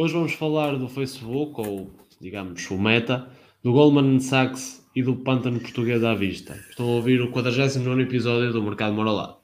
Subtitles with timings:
[0.00, 3.28] Hoje vamos falar do Facebook, ou digamos o Meta,
[3.64, 6.54] do Goldman Sachs e do Pântano Português à vista.
[6.70, 9.38] Estão a ouvir o 49 episódio do Mercado Moralado.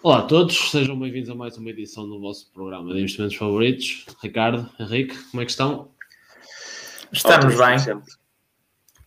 [0.00, 4.06] Olá a todos, sejam bem-vindos a mais uma edição do vosso programa de investimentos favoritos.
[4.22, 5.88] Ricardo, Henrique, como é que estão?
[7.12, 7.78] Estamos bem.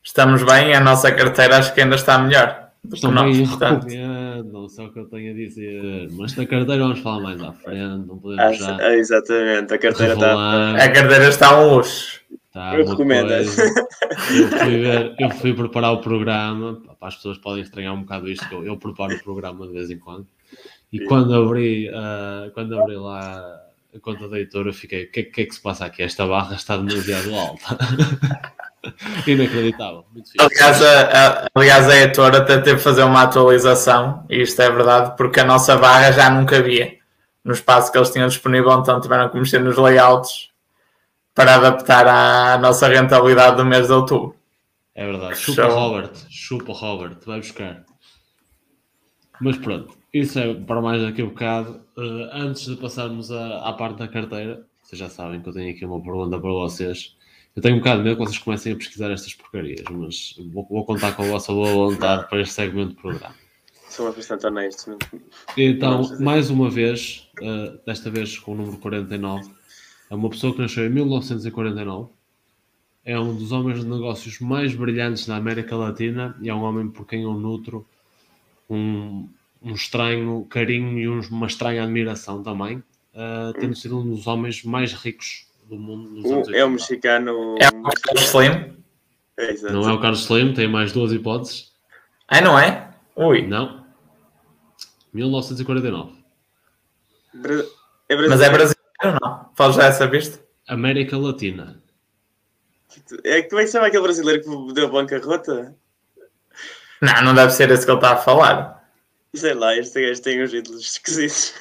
[0.03, 2.73] Estamos bem, a nossa carteira acho que ainda está melhor.
[2.91, 3.87] Estão bem recomendo,
[4.43, 6.09] não sei o que eu tenho a dizer.
[6.11, 8.81] Mas da carteira vamos falar mais à frente, não podemos ah, já.
[8.81, 10.75] É, exatamente, a carteira está.
[10.75, 12.21] A carteira está um luxo.
[12.51, 13.31] Tá, eu recomendo.
[13.31, 18.45] Eu fui, ver, eu fui preparar o programa, as pessoas podem estranhar um bocado isto,
[18.53, 20.27] eu, eu preparo o programa de vez em quando.
[20.91, 23.61] E quando abri, uh, quando abri lá
[23.95, 26.03] a conta da editora, fiquei: o que, que, é que se passa aqui?
[26.03, 27.77] Esta barra está demasiado alta.
[29.27, 30.05] Inacreditável.
[30.39, 31.01] Aliás a,
[31.43, 35.39] a, aliás, a editora até teve que fazer uma atualização, e isto é verdade, porque
[35.39, 36.97] a nossa barra já nunca havia
[37.43, 40.49] no espaço que eles tinham disponível, então tiveram que mexer nos layouts
[41.33, 44.35] para adaptar à nossa rentabilidade do mês de outubro.
[44.93, 45.37] É verdade.
[45.37, 45.71] Chupa Show.
[45.71, 47.85] Robert, chupa Robert, vai buscar.
[49.39, 51.81] Mas pronto, isso é para mais daqui a um bocado.
[51.97, 55.85] Uh, antes de passarmos à parte da carteira, vocês já sabem que eu tenho aqui
[55.85, 57.15] uma pergunta para vocês.
[57.53, 60.65] Eu tenho um bocado de medo que vocês comecem a pesquisar estas porcarias, mas vou,
[60.69, 63.35] vou contar com a vossa boa vontade para este segmento do programa.
[63.89, 64.97] Sou bastante honesto.
[65.57, 69.51] Então, mais uma vez, uh, desta vez com o número 49,
[70.09, 72.09] é uma pessoa que nasceu em 1949,
[73.03, 76.87] é um dos homens de negócios mais brilhantes da América Latina e é um homem
[76.87, 77.85] por quem eu nutro
[78.69, 79.27] um,
[79.61, 84.93] um estranho carinho e uma estranha admiração também, uh, tendo sido um dos homens mais
[84.93, 86.27] ricos do mundo.
[86.27, 87.55] Uh, é o mexicano.
[87.59, 88.75] É o Carlos Slim?
[89.37, 91.71] É, não é o Carlos Slim, tem mais duas hipóteses.
[92.27, 92.93] Ah, não é?
[93.15, 93.47] Ui.
[93.47, 93.85] Não.
[95.13, 96.21] 1949.
[97.33, 97.63] Bra
[98.09, 99.49] é Mas é brasileiro ou não?
[99.55, 100.43] Fala já essa vista?
[100.67, 101.81] América Latina.
[103.23, 105.73] É que tu é que chama aquele brasileiro que deu bancarrota?
[107.01, 108.89] Não, não deve ser esse que ele está a falar.
[109.33, 111.53] Sei lá, este gajo tem uns ídolos esquisitos.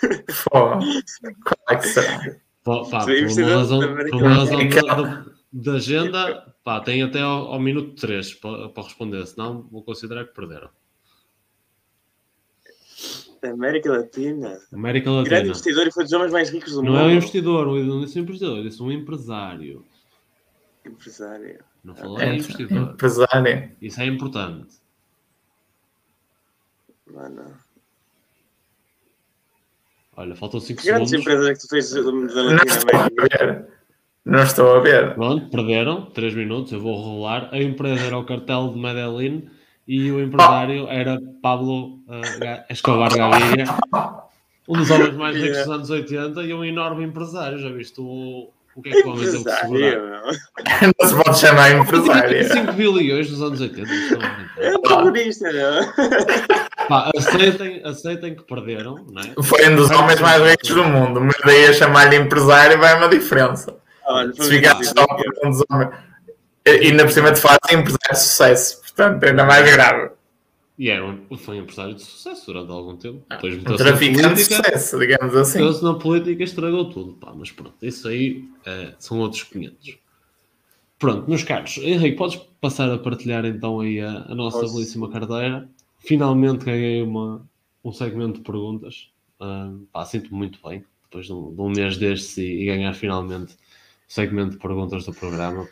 [0.51, 2.21] Pô, como é que será?
[2.63, 7.53] Pá, pá, por uma razão, por uma razão da, da, agenda, pá, tem até ao,
[7.53, 10.69] ao minuto 3 para, para responder, senão vou considerar que perderam.
[13.43, 14.59] América Latina.
[14.73, 15.29] América Latina.
[15.29, 16.99] Grande investidor e foi dos homens mais ricos do não mundo.
[16.99, 19.85] Não é um investidor, não disse um investidor, disse um empresário.
[20.85, 21.65] Empresário.
[21.83, 22.93] Não falei é, investidor.
[22.93, 23.77] Empresário.
[23.81, 24.75] Isso é importante.
[27.07, 27.57] Mano.
[30.21, 31.11] Olha, faltam 5 segundos.
[31.11, 31.91] Grandes empresas é que tu tens
[32.35, 33.69] da Latinoamérica?
[34.23, 35.15] Não estou a ver.
[35.15, 37.49] Pronto, perderam 3 minutos, eu vou rolar.
[37.51, 39.49] A empresa era o cartel de Medellín
[39.89, 43.65] e o empresário era Pablo uh, Escobar Gaviria,
[44.69, 47.59] um dos homens mais ricos dos anos 80 e um enorme empresário.
[47.59, 50.23] Já viste o, o que é teve que segurar?
[50.99, 52.53] Não se pode chamar empresário.
[52.53, 53.89] 5 bilhões nos anos 80.
[54.59, 55.93] É comunista, não?
[56.89, 59.43] Pá, aceitem, aceitem que perderam, não é?
[59.43, 63.09] Foi um dos homens mais ricos do mundo, mas daí a chamar-lhe empresário vai uma
[63.09, 63.77] diferença.
[64.07, 65.07] Olha, Se ficar só
[65.45, 65.91] um dos homens.
[66.67, 70.11] E ainda por cima de fazem empresário de sucesso, portanto, ainda mais grave.
[70.81, 73.23] E era um, foi um empresário de sucesso durante algum tempo.
[73.29, 75.63] Depois um traficante de sucesso, digamos assim.
[75.63, 77.13] Então, na política estragou tudo.
[77.13, 79.99] Pá, mas pronto, isso aí é, são outros 500.
[80.99, 81.77] Pronto, meus caros.
[81.77, 84.73] Henrique, podes passar a partilhar então aí a, a nossa Posso.
[84.73, 85.69] belíssima carteira.
[85.99, 87.47] Finalmente ganhei uma,
[87.85, 89.11] um segmento de perguntas.
[89.39, 92.95] Uh, pá, sinto-me muito bem depois de um, de um mês destes e, e, ganhar
[92.95, 93.57] finalmente o
[94.09, 95.69] segmento de perguntas do programa.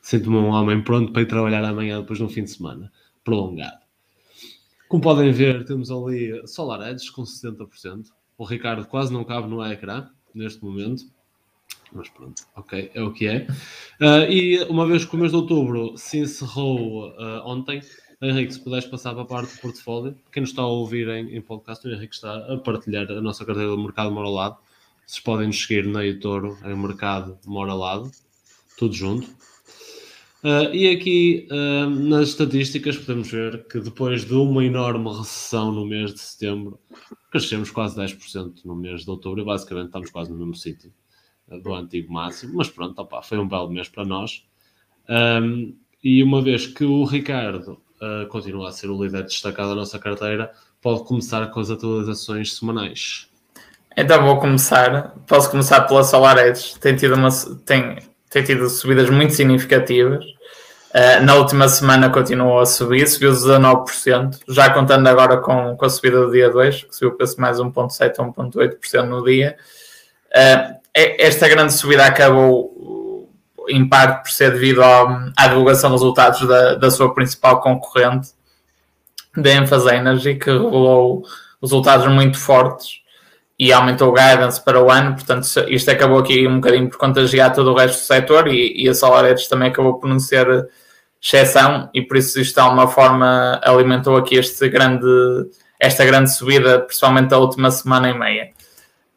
[0.00, 2.92] Sinto-me um homem pronto para ir trabalhar amanhã depois de um fim de semana
[3.24, 3.87] prolongado.
[4.88, 8.06] Como podem ver, temos ali Solar Edge com 70%.
[8.38, 11.04] O Ricardo quase não cabe no ecrã neste momento.
[11.92, 13.46] Mas pronto, ok, é o que é.
[14.00, 17.80] Uh, e uma vez que o mês de outubro se encerrou uh, ontem,
[18.20, 20.16] Henrique, se puderes passar para a parte do portfólio.
[20.32, 23.44] Quem nos está a ouvir em, em podcast, o Henrique está a partilhar a nossa
[23.44, 24.56] carteira do Mercado Mora Lado.
[25.06, 28.10] Vocês podem nos seguir na Etoro, em Mercado Mora Lado,
[28.76, 29.28] tudo junto.
[30.42, 35.84] Uh, e aqui uh, nas estatísticas podemos ver que depois de uma enorme recessão no
[35.84, 36.78] mês de setembro,
[37.32, 40.92] crescemos quase 10% no mês de outubro e basicamente estamos quase no mesmo sítio
[41.48, 42.54] uh, do antigo máximo.
[42.54, 44.44] Mas pronto, opa, foi um belo mês para nós.
[45.08, 45.74] Um,
[46.04, 47.80] e uma vez que o Ricardo
[48.30, 53.28] continua a ser o líder destacado da nossa carteira, pode começar com as atualizações semanais.
[53.96, 55.16] Então vou começar.
[55.26, 56.78] Posso começar pela SolarEdge.
[56.78, 57.28] Tem tido uma,
[57.66, 57.98] tem
[58.30, 60.24] tem tido subidas muito significativas.
[60.24, 65.90] Uh, na última semana continuou a subir, subiu 19%, já contando agora com, com a
[65.90, 69.56] subida do dia 2, que subiu para mais 1,7% a 1,8% no dia.
[70.28, 73.28] Uh, esta grande subida acabou
[73.68, 78.30] em parte por ser devido à divulgação dos resultados da, da sua principal concorrente,
[79.36, 81.22] da Enfase Energy, que revelou
[81.62, 83.02] resultados muito fortes
[83.58, 87.52] e aumentou o guidance para o ano, portanto isto acabou aqui um bocadinho por contagiar
[87.52, 90.68] todo o resto do setor e, e a SolarEdge também acabou por não ser
[91.20, 95.06] exceção e por isso isto de alguma forma alimentou aqui este grande,
[95.78, 98.50] esta grande subida, principalmente da última semana e meia.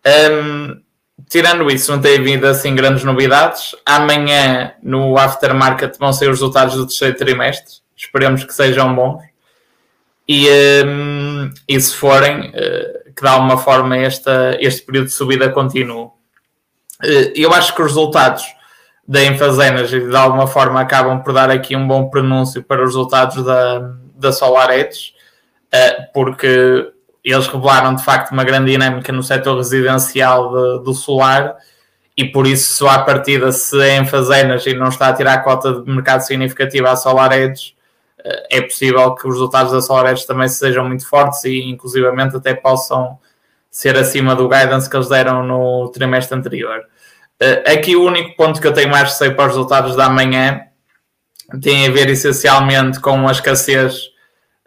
[0.05, 0.81] Um,
[1.29, 3.75] tirando isso, não tem havido assim grandes novidades.
[3.85, 9.21] Amanhã no aftermarket vão ser os resultados do terceiro trimestre, esperemos que sejam bons.
[10.27, 10.47] E,
[10.85, 16.05] um, e se forem, uh, que dá uma forma esta, este período de subida continue.
[17.03, 18.43] Uh, eu acho que os resultados
[19.07, 22.89] da Enfase Energy de alguma forma acabam por dar aqui um bom pronúncio para os
[22.89, 25.13] resultados da, da SolarEdge,
[25.71, 26.91] uh, porque
[27.23, 31.55] eles revelaram de facto uma grande dinâmica no setor residencial de, do solar
[32.17, 35.39] e por isso, só à partida, se a Enfase Energy não está a tirar a
[35.39, 37.75] cota de mercado significativa à SolarEdge,
[38.49, 43.19] é possível que os resultados da SolarEdge também sejam muito fortes e, inclusivamente, até possam
[43.71, 46.81] ser acima do guidance que eles deram no trimestre anterior.
[47.39, 50.61] Eh, aqui o único ponto que eu tenho mais receio para os resultados da manhã
[51.59, 54.11] tem a ver essencialmente com a escassez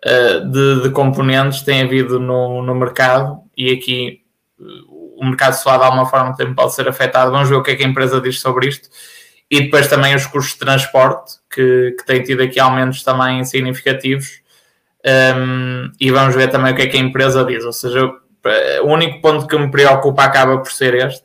[0.03, 4.23] eh, de, de componentes que tem havido no, no mercado e aqui
[4.61, 4.65] eh,
[5.17, 7.31] o mercado solar de alguma forma também pode ser afetado.
[7.31, 8.89] Vamos ver o que é que a empresa diz sobre isto
[9.55, 14.43] e depois também os custos de transporte, que, que têm tido aqui aumentos também significativos.
[15.06, 17.65] Um, e vamos ver também o que é que a empresa diz.
[17.65, 18.05] Ou seja,
[18.83, 21.23] o único ponto que me preocupa acaba por ser este,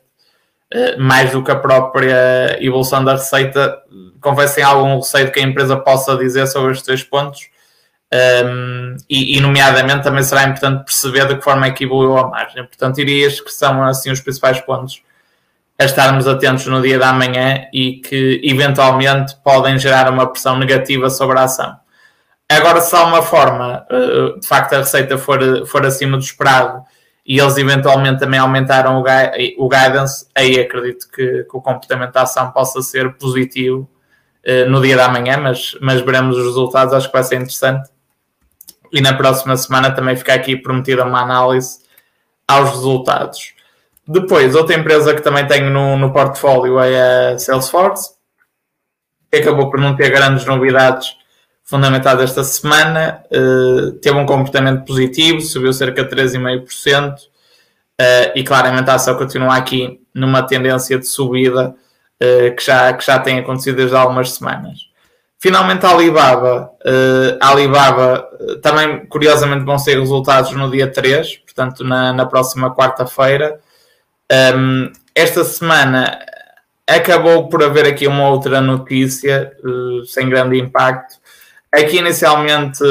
[0.72, 3.78] uh, mais do que a própria evolução da receita.
[4.20, 7.48] Confesso em algum receio que a empresa possa dizer sobre estes três pontos.
[8.44, 12.28] Um, e, e, nomeadamente, também será importante perceber de que forma é que evoluiu a
[12.28, 12.64] margem.
[12.64, 15.02] Portanto, diria que são assim os principais pontos
[15.80, 21.08] a estarmos atentos no dia da manhã e que eventualmente podem gerar uma pressão negativa
[21.08, 21.74] sobre a ação.
[22.46, 26.82] Agora, se há uma forma, eh, de facto, a receita for, for acima do esperado
[27.24, 32.50] e eles eventualmente também aumentaram o, guidance, aí acredito que, que o comportamento da ação
[32.50, 33.88] possa ser positivo
[34.46, 37.88] uh, no dia da manhã, mas, mas veremos os resultados, acho que vai ser interessante.
[38.92, 41.78] E na próxima semana também fica aqui prometida uma análise
[42.46, 43.59] aos resultados.
[44.12, 48.10] Depois, outra empresa que também tenho no, no portfólio é a Salesforce,
[49.30, 51.14] que acabou por não ter grandes novidades
[51.62, 53.22] fundamentadas esta semana.
[53.30, 57.12] Uh, teve um comportamento positivo, subiu cerca de 3,5%.
[57.14, 57.18] Uh,
[58.00, 63.06] eh, e claramente a ação continua aqui numa tendência de subida uh, que, já, que
[63.06, 64.80] já tem acontecido desde há algumas semanas.
[65.38, 68.28] Finalmente a Alibaba, uh, a Alibaba
[68.60, 73.60] também curiosamente vão ser resultados no dia 3, portanto na, na próxima quarta-feira.
[74.30, 76.16] Um, esta semana
[76.86, 81.16] acabou por haver aqui uma outra notícia uh, sem grande impacto.
[81.72, 82.82] Aqui inicialmente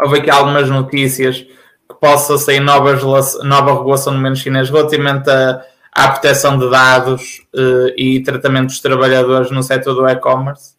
[0.00, 3.02] houve aqui algumas notícias que possa sair novas,
[3.42, 5.62] nova regulação no menos chinês relativamente a,
[5.92, 10.74] à proteção de dados uh, e tratamento dos trabalhadores no setor do e-commerce.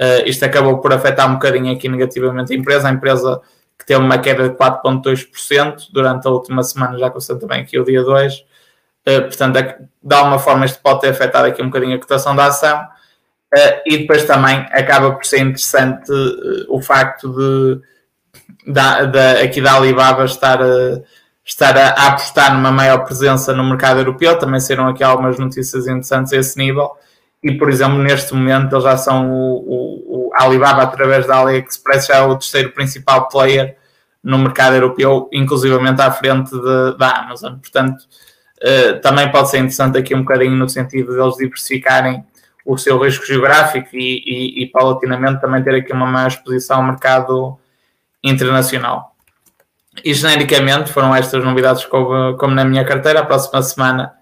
[0.00, 2.88] Uh, isto acabou por afetar um bocadinho aqui negativamente a empresa.
[2.88, 3.40] A empresa
[3.78, 7.84] que teve uma queda de 4,2% durante a última semana, já constando também aqui o
[7.84, 8.49] dia 2, Uh,
[9.20, 12.46] portanto, é de alguma forma isto pode ter afetado aqui um bocadinho a cotação da
[12.46, 12.80] ação.
[13.52, 17.80] Uh, e depois também acaba por ser interessante uh, o facto de,
[18.72, 21.00] da, aqui da Alibaba estar, a,
[21.44, 24.38] estar a, apostar numa maior presença no mercado europeu.
[24.38, 26.92] Também saíram aqui algumas notícias interessantes a esse nível.
[27.42, 32.06] E, por exemplo, neste momento eles já são o, o, o Alibaba, através da AliExpress,
[32.06, 33.76] já é o terceiro principal player
[34.22, 37.54] no mercado europeu, inclusivamente à frente de, da Amazon.
[37.54, 38.04] Portanto,
[38.62, 42.24] uh, também pode ser interessante aqui um bocadinho no sentido de eles diversificarem
[42.64, 46.82] o seu risco geográfico e, e, e paulatinamente também ter aqui uma maior exposição ao
[46.82, 47.58] mercado
[48.22, 49.14] internacional.
[50.04, 53.20] E genericamente foram estas novidades como, como na minha carteira.
[53.20, 54.12] A próxima semana,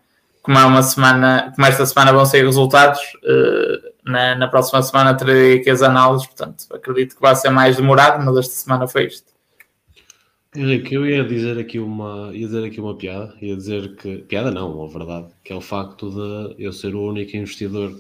[0.43, 5.15] como é uma semana, como esta semana vão sair resultados, uh, na, na próxima semana
[5.15, 9.07] terei aqui as análises, portanto acredito que vai ser mais demorado, mas esta semana foi
[9.07, 9.38] isto.
[10.55, 14.51] Henrique, eu ia dizer aqui uma, ia dizer aqui uma piada, ia dizer que, piada
[14.51, 17.95] não, a verdade, que é o facto de eu ser o único investidor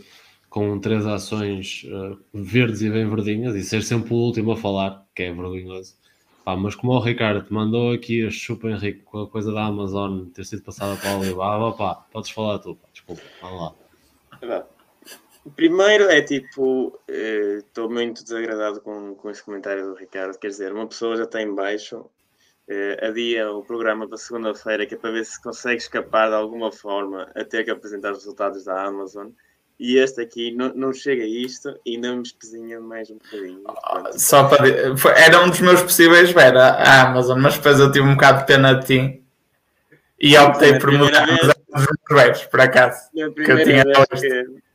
[0.49, 5.07] com três ações uh, verdes e bem verdinhas e ser sempre o último a falar,
[5.15, 5.95] que é vergonhoso.
[6.43, 9.67] Pá, mas como o Ricardo te mandou aqui a chupa Henrique com a coisa da
[9.67, 13.75] Amazon ter sido passada para o Alibaba, pá, podes falar tu, pá, desculpa, vamos
[14.41, 14.67] lá.
[15.55, 20.39] Primeiro é tipo, eh, estou muito desagradado com, com esse comentário do Ricardo.
[20.39, 22.09] Quer dizer, uma pessoa já está em baixo
[22.69, 26.71] uh, adia o programa para segunda-feira, que é para ver se consegue escapar de alguma
[26.71, 29.29] forma a ter que apresentar os resultados da Amazon.
[29.79, 33.63] E este aqui não, não chega a isto e ainda me espezinha mais um bocadinho.
[34.17, 34.67] Só para.
[35.17, 38.47] Era um dos meus possíveis ver a Amazon, mas depois eu tive um bocado de
[38.47, 39.25] pena de ti
[40.19, 41.43] e optei por mudar os
[42.11, 43.09] meus por acaso.
[43.15, 44.69] Na primeira que vez que...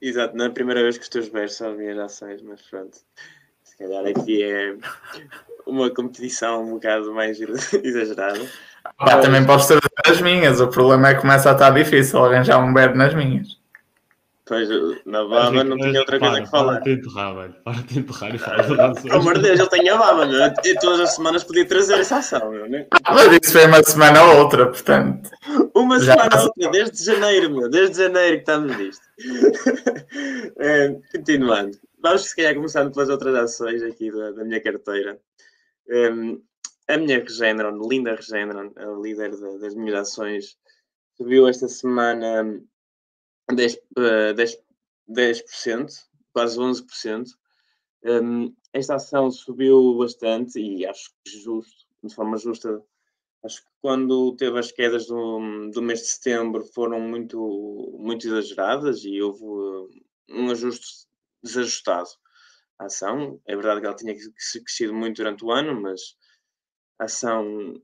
[0.00, 2.98] Exato, na primeira vez que os teus versos são as minhas ações, mas pronto.
[3.78, 4.74] Se calhar aqui é
[5.64, 7.38] uma competição um bocado mais
[7.84, 8.40] exagerada.
[8.98, 12.58] Ah, também podes ter as minhas, o problema é que começa a estar difícil arranjar
[12.58, 13.56] um verbo nas minhas.
[14.44, 14.68] Pois,
[15.06, 16.72] na baba não tinha outra coisa para, que falar.
[16.72, 17.54] Para te enterrar, velho.
[17.62, 20.40] Para te enterrar e falar das Pelo amor de Deus, ele tem a baba, meu.
[20.64, 22.68] E todas as semanas podia trazer essa ação, meu.
[22.68, 22.86] Né?
[23.04, 25.30] Ah, mas isso foi uma semana ou outra, portanto.
[25.74, 27.70] Uma semana ou outra, desde janeiro, meu.
[27.70, 29.02] Desde janeiro que estamos nisto.
[30.58, 31.78] é, continuando.
[32.00, 35.20] Vamos, se calhar, começando pelas outras ações aqui da, da minha carteira.
[35.88, 36.40] Um,
[36.86, 40.56] a minha Regeneron, linda Regeneron, a líder das minhas ações,
[41.16, 42.62] subiu esta semana
[43.50, 43.80] 10%,
[44.34, 44.62] 10,
[45.08, 47.26] 10% quase 11%.
[48.04, 52.80] Um, esta ação subiu bastante e acho que justo, de forma justa.
[53.42, 59.04] Acho que quando teve as quedas do, do mês de setembro foram muito, muito exageradas
[59.04, 59.44] e houve
[60.30, 61.07] um ajuste
[61.42, 62.08] desajustado
[62.78, 63.40] à ação.
[63.46, 66.16] É verdade que ela tinha crescido muito durante o ano, mas
[66.98, 67.74] a ação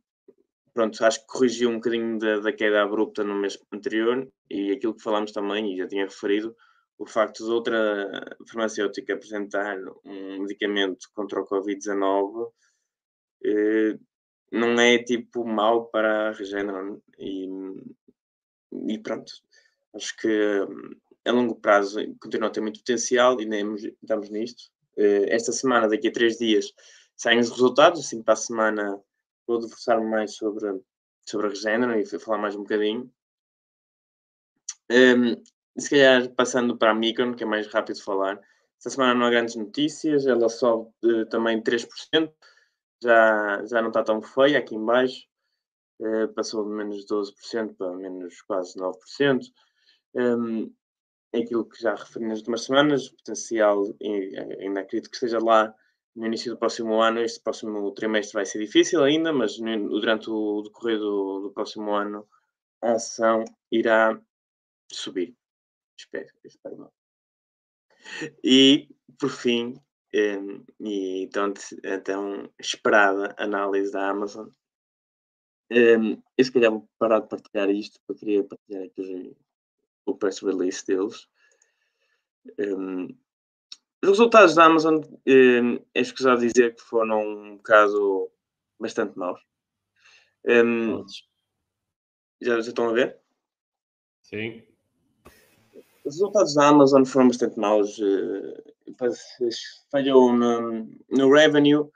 [0.74, 4.94] pronto, acho que corrigiu um bocadinho da, da, queda abrupta no mês anterior e aquilo
[4.94, 6.54] que falámos também, e já tinha referido,
[6.98, 12.52] o facto de outra farmacêutica apresentar um medicamento contra o Covid-19
[13.44, 13.98] eh,
[14.52, 17.48] não é tipo mau para a Regeneron e,
[18.88, 19.32] e pronto,
[19.94, 20.60] acho que
[21.24, 24.64] a longo prazo continua a ter muito potencial e nem estamos nisto.
[24.96, 26.72] Eh, esta semana, daqui a três dias,
[27.16, 29.00] saem os resultados, assim para a semana
[29.46, 30.80] vou debruçar-me mais sobre,
[31.26, 33.10] sobre a Regeneron e falar mais um bocadinho.
[34.90, 35.42] Um,
[35.78, 38.40] se calhar passando para a Micron, que é mais rápido de falar.
[38.78, 41.88] Esta semana não há grandes notícias, ela sobe uh, também 3%,
[43.02, 45.26] já, já não está tão feia aqui em baixo,
[46.00, 49.40] uh, passou de menos 12% para menos quase 9%.
[50.14, 50.72] Um,
[51.42, 53.82] aquilo que já referi nas últimas semanas, o potencial
[54.60, 55.74] ainda acredito que esteja lá
[56.14, 60.62] no início do próximo ano, este próximo trimestre vai ser difícil ainda, mas durante o
[60.62, 62.28] decorrer do, do, próximo ano
[62.82, 64.20] a ação irá
[64.92, 65.34] subir.
[65.98, 66.92] Espero, espero não.
[68.44, 68.88] E,
[69.18, 69.74] por fim,
[70.14, 74.48] um, e então, então esperada análise da Amazon.
[75.72, 79.36] Um, eu se calhar vou parar de partilhar isto, porque eu queria partilhar aqui
[80.06, 81.28] o press release deles.
[82.58, 83.08] Um,
[84.02, 88.30] os resultados da Amazon, eh, é escusado dizer que foram um bocado
[88.78, 89.40] bastante maus.
[90.46, 91.06] Um,
[92.42, 93.18] já, já estão a ver?
[94.22, 94.62] Sim.
[96.04, 97.98] Os resultados da Amazon foram bastante maus.
[97.98, 98.74] Uh,
[99.90, 101.88] falhou no, no revenue,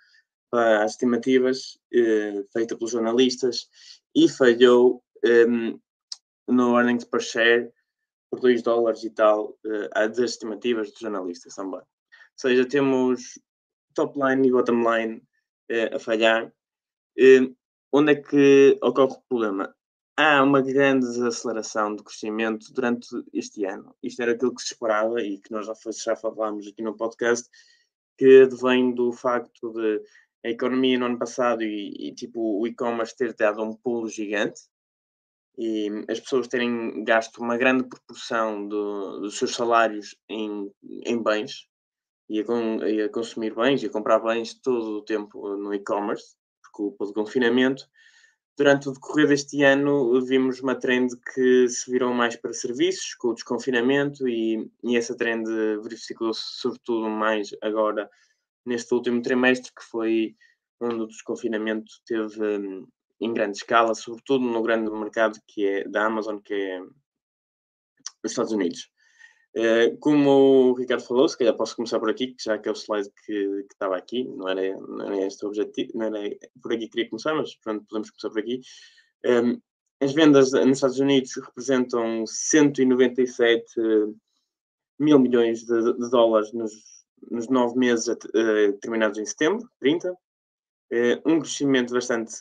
[0.50, 3.68] para as estimativas uh, feitas pelos jornalistas
[4.14, 5.78] e falhou um,
[6.46, 7.70] no earnings per share
[8.30, 11.80] por 2 dólares e tal, uh, das estimativas dos jornalistas também
[12.38, 13.38] seja, temos
[13.94, 15.22] top line e bottom line
[15.68, 16.52] eh, a falhar.
[17.18, 17.50] Eh,
[17.92, 19.74] onde é que ocorre o problema?
[20.16, 23.94] Há uma grande desaceleração de crescimento durante este ano.
[24.02, 27.48] Isto era aquilo que se esperava e que nós já, já falámos aqui no podcast,
[28.16, 30.02] que vem do facto de
[30.44, 34.60] a economia no ano passado e, e tipo o e-commerce ter dado um pulo gigante
[35.58, 40.70] e as pessoas terem gasto uma grande proporção do, dos seus salários em,
[41.04, 41.66] em bens,
[42.30, 46.36] e a, e a consumir bens e a comprar bens todo o tempo no e-commerce,
[46.62, 47.88] por culpa do confinamento.
[48.56, 53.28] Durante o decorrer deste ano, vimos uma trend que se virou mais para serviços, com
[53.28, 55.44] o desconfinamento, e, e essa trend
[55.82, 58.08] verificou-se sobretudo mais agora
[58.64, 60.36] neste último trimestre, que foi
[60.80, 62.86] onde o desconfinamento teve um,
[63.20, 66.80] em grande escala, sobretudo no grande mercado que é da Amazon, que é
[68.24, 68.90] os Estados Unidos.
[69.56, 72.74] Eh, como o Ricardo falou, se calhar posso começar por aqui, já que é o
[72.74, 76.72] slide que, que estava aqui, não era, não era este o objetivo, não era por
[76.72, 78.60] aqui que queria começar, mas pronto, podemos começar por aqui.
[79.24, 79.60] Ehm,
[80.00, 83.64] as vendas nos Estados Unidos representam 197
[84.98, 86.72] mil milhões de, de dólares nos,
[87.30, 90.12] nos nove meses uh, terminados em setembro, 30.
[90.12, 90.16] Uh,
[90.90, 92.32] eh, um crescimento bastante,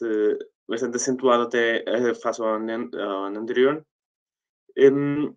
[0.67, 3.85] bastante acentuado até uh, face ao ano, ao ano anterior.
[4.77, 5.35] Um,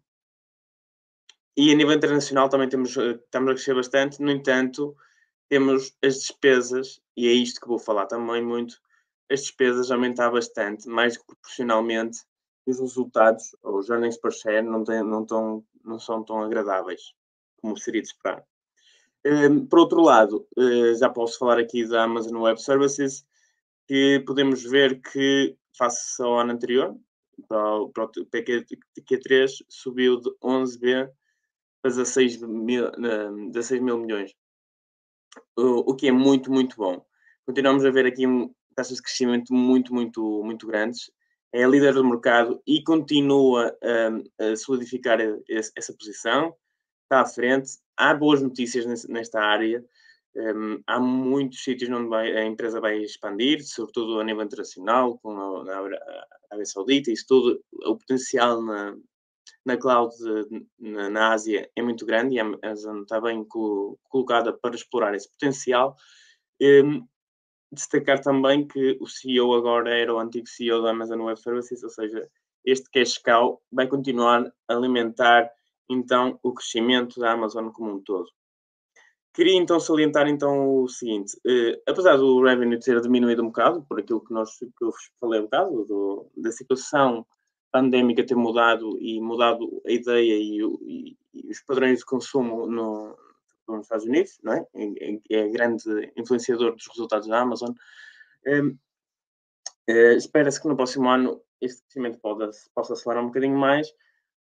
[1.57, 4.97] e a nível internacional também temos, eh, estamos a crescer bastante, no entanto,
[5.49, 8.81] temos as despesas, e é isto que vou falar também muito,
[9.31, 12.21] as despesas aumentar bastante, mais que proporcionalmente,
[12.67, 17.15] os resultados, os earnings per share, não, tem, não, tão, não são tão agradáveis
[17.61, 18.45] como seria de esperar.
[19.27, 23.27] Um, por outro lado, uh, já posso falar aqui da Amazon Web Services,
[23.91, 26.97] que podemos ver que, face ao ano anterior,
[27.49, 31.11] para o, para o PQ3, subiu de 11B
[31.83, 32.89] para 16 mil,
[33.51, 34.33] 16 mil milhões,
[35.57, 37.05] o, o que é muito, muito bom.
[37.45, 38.23] Continuamos a ver aqui
[38.77, 41.11] taxas de crescimento muito, muito, muito grandes.
[41.53, 45.19] É líder do mercado e continua um, a solidificar
[45.49, 46.55] essa posição.
[47.03, 47.73] Está à frente.
[47.97, 49.85] Há boas notícias nesta área.
[50.37, 55.33] Um, há muitos sítios onde vai, a empresa vai expandir, sobretudo a nível internacional, com
[55.33, 58.97] a, a Arábia Saudita, isso tudo, o potencial na,
[59.65, 60.15] na cloud
[60.79, 65.15] na, na, Ásia é muito grande e a Amazon está bem co, colocada para explorar
[65.15, 65.97] esse potencial.
[66.63, 67.05] Um,
[67.73, 71.91] destacar também que o CEO agora era o antigo CEO da Amazon Web Services, ou
[71.91, 72.29] seja,
[72.65, 75.51] este cash cow vai continuar a alimentar
[75.89, 78.29] então o crescimento da Amazon como um todo.
[79.33, 84.01] Queria então salientar então o seguinte, eh, apesar do revenue ter diminuído um bocado, por
[84.01, 87.25] aquilo que, nós, que eu falei um bocado, do, da situação
[87.71, 93.17] pandémica ter mudado e mudado a ideia e, e, e os padrões de consumo no,
[93.69, 94.67] nos Estados Unidos, não é?
[95.31, 97.71] é grande influenciador dos resultados da Amazon.
[98.47, 98.77] Um,
[99.89, 103.93] uh, Espera-se que no próximo ano este crescimento possa acelerar um bocadinho mais,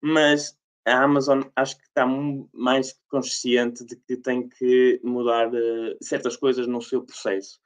[0.00, 2.06] mas a Amazon acho que está
[2.52, 7.60] mais consciente de que tem que mudar uh, certas coisas no seu processo.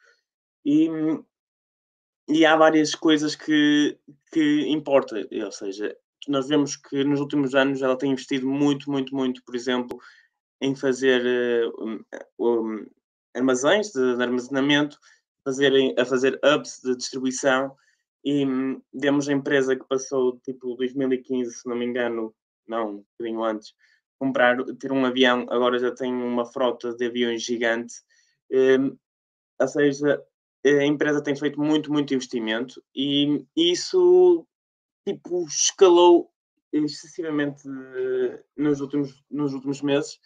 [0.64, 0.88] E,
[2.26, 3.98] e há várias coisas que,
[4.32, 5.94] que importam, ou seja,
[6.28, 9.98] nós vemos que nos últimos anos ela tem investido muito, muito, muito, por exemplo,
[10.60, 12.04] em fazer uh,
[12.38, 12.86] um,
[13.34, 14.98] armazéns de, de, armazenamento,
[15.44, 17.74] fazerem, a fazer hubs de distribuição
[18.24, 22.34] e um, demos a empresa que passou tipo 2015, se não me engano,
[22.70, 23.74] não, um bocadinho antes,
[24.18, 27.94] comprar, ter um avião, agora já tem uma frota de aviões gigante,
[28.52, 28.96] um,
[29.59, 30.22] ou seja,
[30.64, 34.46] a empresa tem feito muito, muito investimento e isso
[35.06, 36.30] tipo escalou
[36.72, 40.20] excessivamente uh, nos últimos, nos últimos meses.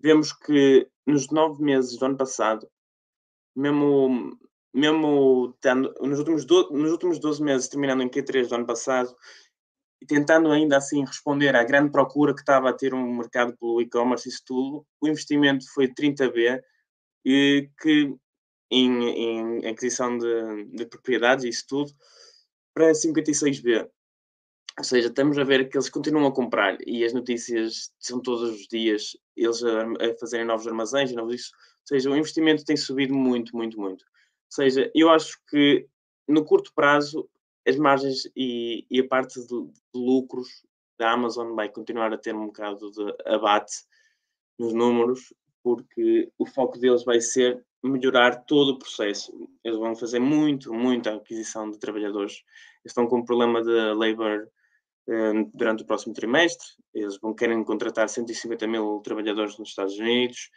[0.00, 2.68] Vemos que nos nove meses do ano passado,
[3.54, 4.38] mesmo,
[4.72, 9.14] mesmo tendo, nos, últimos do, nos últimos 12 meses, terminando em Q3 do ano passado,
[10.04, 13.80] e tentando ainda assim responder à grande procura que estava a ter um mercado pelo
[13.80, 16.60] e-commerce, isso tudo, o investimento foi 30B,
[17.24, 18.14] e que
[18.70, 21.90] em, em aquisição de, de propriedades, isso tudo,
[22.74, 23.88] para 56B.
[24.76, 28.42] Ou seja, estamos a ver que eles continuam a comprar e as notícias são todos
[28.42, 31.52] os dias eles a, a fazerem novos armazéns e novos isso.
[31.54, 34.02] Ou seja, o investimento tem subido muito, muito, muito.
[34.02, 35.86] Ou seja, eu acho que
[36.28, 37.28] no curto prazo
[37.66, 40.48] as margens e, e a parte de, de, lucros
[40.98, 43.74] da Amazon vai continuar a ter um bocado de abate
[44.58, 49.32] nos números, porque o foco deles vai ser melhorar todo o processo.
[49.62, 52.42] Eles vão fazer muito, muita aquisição de trabalhadores.
[52.84, 54.48] Eles estão com um problema de labor
[55.06, 56.66] Hum, durante o próximo trimestre.
[56.94, 60.50] Eles vão querer contratar 150 mil trabalhadores nos Estados Unidos,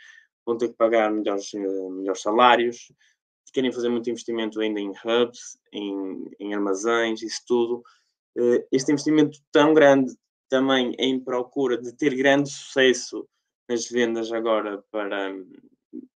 [0.45, 2.91] vão ter que pagar melhores, eh, melhores salários,
[3.51, 7.83] querem fazer muito investimento ainda em hubs, em, em armazéns, isso tudo.
[8.37, 10.13] Eh, este investimento tão grande
[10.49, 13.27] também em procura de ter grande sucesso
[13.69, 15.35] nas vendas agora para,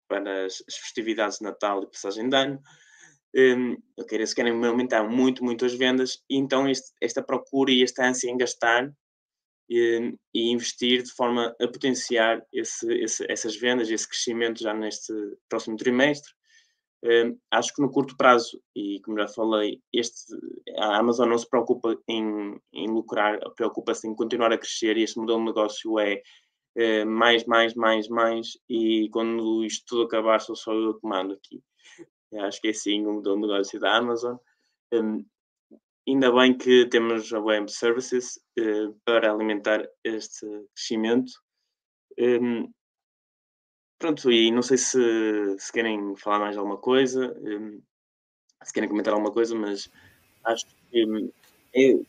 [0.08, 2.62] para as festividades de Natal e passagem de ano
[3.36, 7.82] um, okay, eles querem aumentar muito, muito as vendas, e então este, esta procura e
[7.82, 8.88] esta ânsia em gastar
[9.70, 15.14] um, e investir de forma a potenciar esse, esse, essas vendas, esse crescimento já neste
[15.48, 16.32] próximo trimestre.
[17.04, 20.36] Um, acho que no curto prazo, e como já falei, este,
[20.78, 25.18] a Amazon não se preocupa em, em lucrar, preocupa-se em continuar a crescer e este
[25.18, 26.22] modelo de negócio é,
[26.76, 31.34] é mais, mais, mais, mais, e quando isto tudo acabar sou só eu que mando
[31.34, 31.62] aqui.
[32.40, 34.38] Acho que é sim um modelo de negócio da Amazon.
[34.94, 35.26] Um,
[36.08, 41.32] ainda bem que temos a Web Services uh, para alimentar este crescimento.
[42.20, 42.72] Um,
[44.02, 45.00] pronto, e não sei se,
[45.60, 47.80] se querem falar mais alguma coisa, um,
[48.64, 49.90] se querem comentar alguma coisa, mas
[50.44, 51.32] acho que hum,
[51.74, 52.00] é,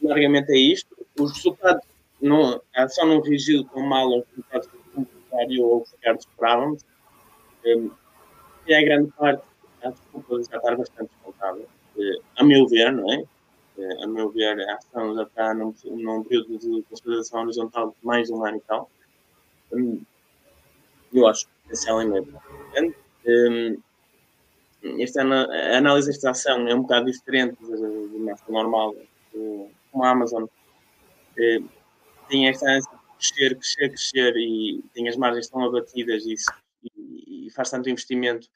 [0.00, 0.96] largamente é isto.
[1.18, 1.84] Os resultados
[2.22, 6.84] não, a ação não reagiu tão mal aos resultados que o ou o Ricardo esperávamos.
[7.66, 7.90] Um,
[8.66, 9.42] e a grande parte,
[9.82, 11.60] a desculpa já estar bastante descontada.
[11.98, 13.24] Eh, a meu ver, não é?
[13.78, 18.06] Eh, a meu ver, a ação já está num, num período de consolidação horizontal de
[18.06, 18.90] mais de um ano e tal.
[21.12, 22.42] Hum, eu acho é mesmo
[22.72, 22.96] grande.
[23.26, 23.82] Um,
[24.98, 28.94] este ano a análise desta ação é um bocado diferente do mercado normal.
[29.32, 30.46] Como a Amazon
[32.28, 36.34] tem esta ânsia de crescer, crescer, crescer e tem as margens tão abatidas e,
[36.96, 38.48] e, faz tanto investimento,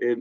[0.00, 0.16] eh,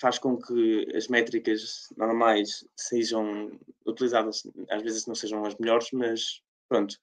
[0.00, 6.40] faz com que as métricas normais sejam utilizadas, às vezes não sejam as melhores, mas
[6.68, 6.96] pronto.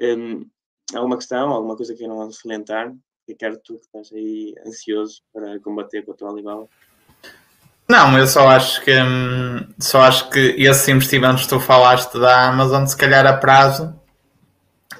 [0.00, 0.48] Um,
[0.94, 2.94] alguma questão, alguma coisa que eu não salientar?
[3.28, 6.66] Ricardo, tu que estás aí ansioso para combater com a tua Alibaba?
[7.88, 12.48] Não, eu só acho que hum, só acho que esses investimentos que tu falaste da
[12.48, 13.94] Amazon, se calhar a prazo,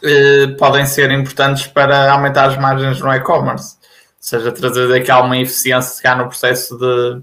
[0.02, 3.76] eh, podem ser importantes para aumentar as margens no e-commerce.
[3.76, 7.22] Ou seja, trazer daqui alguma eficiência cá no processo de,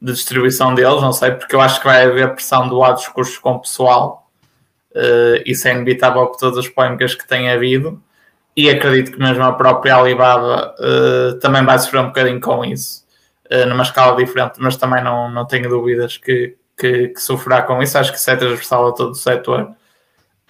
[0.00, 3.08] de distribuição deles, não sei, porque eu acho que vai haver pressão do lado dos
[3.08, 4.30] custos com o pessoal.
[4.92, 8.02] Uh, isso é inevitável por todas as polémicas que tem havido
[8.58, 13.04] e acredito que mesmo a própria Alibaba uh, também vai sofrer um bocadinho com isso,
[13.52, 17.80] uh, numa escala diferente, mas também não, não tenho dúvidas que, que, que sofrerá com
[17.80, 17.96] isso.
[17.96, 19.70] Acho que isso é transversal a todo o setor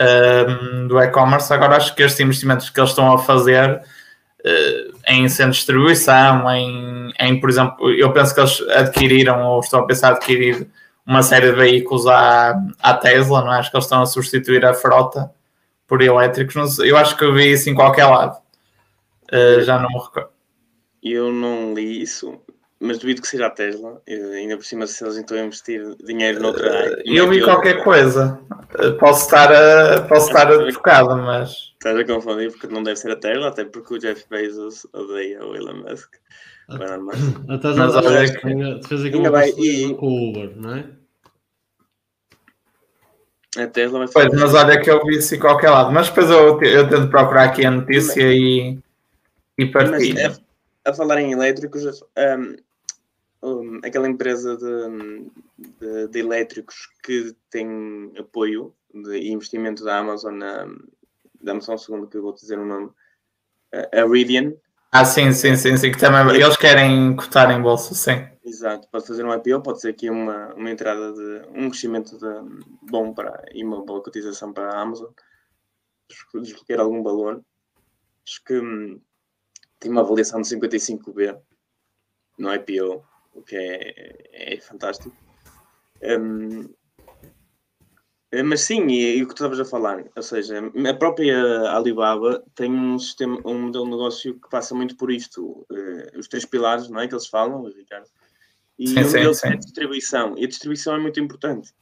[0.00, 1.52] uh, do e-commerce.
[1.52, 3.82] Agora, acho que estes investimentos que eles estão a fazer
[5.06, 9.80] em centro de distribuição, em, em, por exemplo, eu penso que eles adquiriram ou estão
[9.80, 10.66] a pensar adquirir
[11.04, 13.58] uma série de veículos à, à Tesla, não é?
[13.58, 15.30] Acho que eles estão a substituir a frota
[15.88, 16.78] por elétricos.
[16.78, 18.38] Eu acho que eu vi isso em qualquer lado.
[19.32, 20.30] Uh, já não me recordo.
[21.02, 22.40] Eu não li isso,
[22.78, 24.00] mas duvido que seja a Tesla.
[24.06, 26.96] Eu, ainda por cima, se eles estão a investir dinheiro noutra área.
[26.98, 28.38] Uh, eu vi qualquer coisa.
[28.78, 31.72] Uh, posso estar, a, posso estar a trocado, mas.
[31.72, 35.44] Estás a confundir porque não deve ser a Tesla, até porque o Jeff Bezos odeia
[35.44, 36.16] o Elon Musk.
[36.68, 38.02] A Tesla
[38.86, 39.30] fez aqui uma
[39.96, 40.97] com o Uber, não é?
[43.58, 45.90] A Tesla vai Pois, mas olha que eu vi isso em qualquer lado.
[45.90, 48.78] Mas depois eu, eu tento procurar aqui a notícia mas, e,
[49.58, 50.38] e partilho.
[50.84, 52.56] A, a, falar em elétricos, um,
[53.42, 55.26] um, aquela empresa de,
[55.80, 60.40] de, de, elétricos que tem apoio de investimento da Amazon,
[61.60, 62.90] só um segundo que eu vou dizer o nome,
[63.92, 64.52] a Rivian.
[64.92, 68.24] Ah, sim, sim, sim, sim, que também eles querem cotar em bolsa, sim.
[68.48, 72.64] Exato, pode fazer um IPO, pode ser aqui uma, uma entrada de um crescimento de,
[72.90, 75.10] bom para e uma boa cotização para a Amazon,
[76.34, 77.44] desbloquear algum valor.
[78.26, 78.98] Acho que hum,
[79.78, 81.38] tem uma avaliação de 55B
[82.38, 85.14] no IPO, o que é, é fantástico.
[86.02, 86.72] Um,
[88.46, 92.42] mas sim, e, e, o que tu estavas a falar, ou seja, a própria Alibaba
[92.54, 96.46] tem um sistema, um modelo de negócio que passa muito por isto, uh, os três
[96.46, 98.08] pilares, não é que eles falam, Ricardo,
[98.78, 100.38] e sim, deles é a distribuição.
[100.38, 101.72] E a distribuição é muito importante.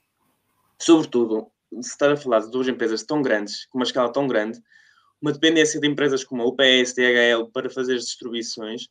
[0.80, 1.50] Sobretudo,
[1.82, 4.60] se estar a falar de duas empresas tão grandes, com uma escala tão grande,
[5.20, 8.88] uma dependência de empresas como a UPS, DHL, para fazer as distribuições,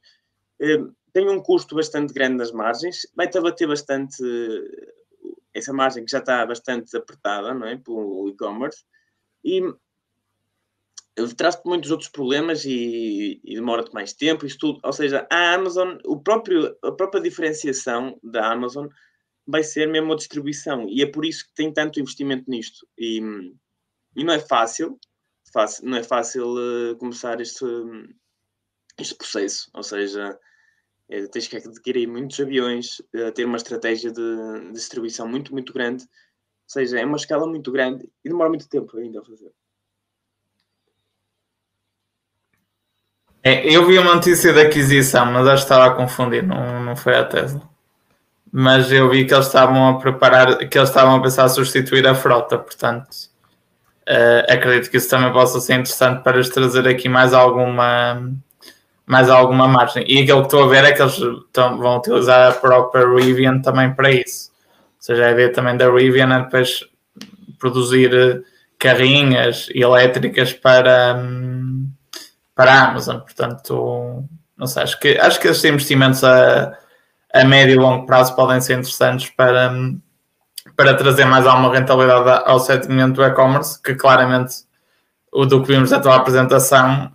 [0.59, 4.93] eh, tem um custo bastante grande nas margens, vai-te abater bastante eh,
[5.53, 8.83] essa margem que já está bastante apertada, não é, pelo e-commerce,
[9.43, 9.61] e
[11.38, 14.80] traz-te muitos outros problemas e, e demora-te mais tempo, isso tudo.
[14.84, 18.88] Ou seja, a Amazon, o próprio, a própria diferenciação da Amazon
[19.47, 20.88] vai ser mesmo a distribuição.
[20.89, 22.86] E é por isso que tem tanto investimento nisto.
[22.97, 23.19] E,
[24.15, 24.99] e não é fácil,
[25.54, 27.65] fácil não é fácil uh, começar este,
[28.99, 29.69] este processo.
[29.73, 30.38] Ou seja,
[31.10, 35.71] é, tens que adquirir muitos aviões, uh, ter uma estratégia de, de distribuição muito, muito
[35.71, 36.04] grande.
[36.04, 39.54] Ou seja, é uma escala muito grande e demora muito tempo ainda a fazer.
[43.47, 46.95] É, eu vi uma notícia de aquisição, mas acho que estava a confundir, não, não
[46.95, 47.62] foi a Tesla.
[48.51, 52.08] Mas eu vi que eles estavam a preparar, que eles estavam a pensar a substituir
[52.08, 53.08] a frota, portanto
[54.10, 58.31] uh, acredito que isso também possa ser interessante para lhes trazer aqui mais alguma
[59.05, 60.03] mais alguma margem.
[60.08, 63.60] E aquilo que estou a ver é que eles estão, vão utilizar a própria Rivian
[63.62, 64.51] também para isso.
[64.97, 66.84] Ou seja, a ideia também da Rivian é depois
[67.60, 68.41] produzir eh,
[68.79, 71.15] carrinhas elétricas para.
[71.17, 71.91] Hum,
[72.55, 73.19] para a Amazon.
[73.19, 74.23] Portanto,
[74.57, 76.77] não sei, acho que, acho que estes investimentos a,
[77.33, 79.71] a médio e longo prazo podem ser interessantes para,
[80.75, 84.63] para trazer mais alguma rentabilidade ao segmento do e-commerce, que claramente
[85.31, 87.11] o do que vimos da tua apresentação,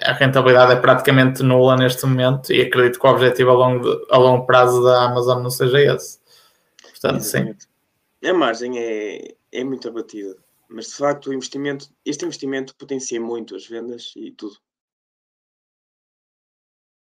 [0.00, 4.06] a rentabilidade é praticamente nula neste momento e acredito que o objetivo a longo, de,
[4.10, 6.20] a longo prazo da Amazon não seja esse.
[6.82, 7.64] Portanto, Exatamente.
[8.22, 8.28] sim.
[8.28, 10.36] A margem é, é muito abatida.
[10.68, 14.56] Mas de facto, o investimento, este investimento potencia muito as vendas e tudo.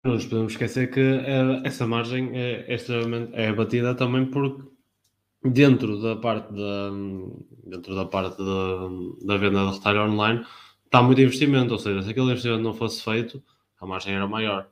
[0.04, 4.62] Não nos podemos esquecer que eh, essa margem é, extremamente é batida também porque
[5.42, 6.90] dentro da parte da
[7.64, 8.88] dentro da parte da,
[9.24, 10.46] da venda de retalho online
[10.84, 13.42] está muito investimento, ou seja, se aquele investimento não fosse feito,
[13.80, 14.68] a margem era maior.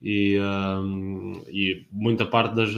[0.00, 2.70] e, um, e muita parte das.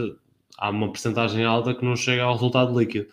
[0.59, 3.09] Há uma porcentagem alta que não chega ao resultado líquido.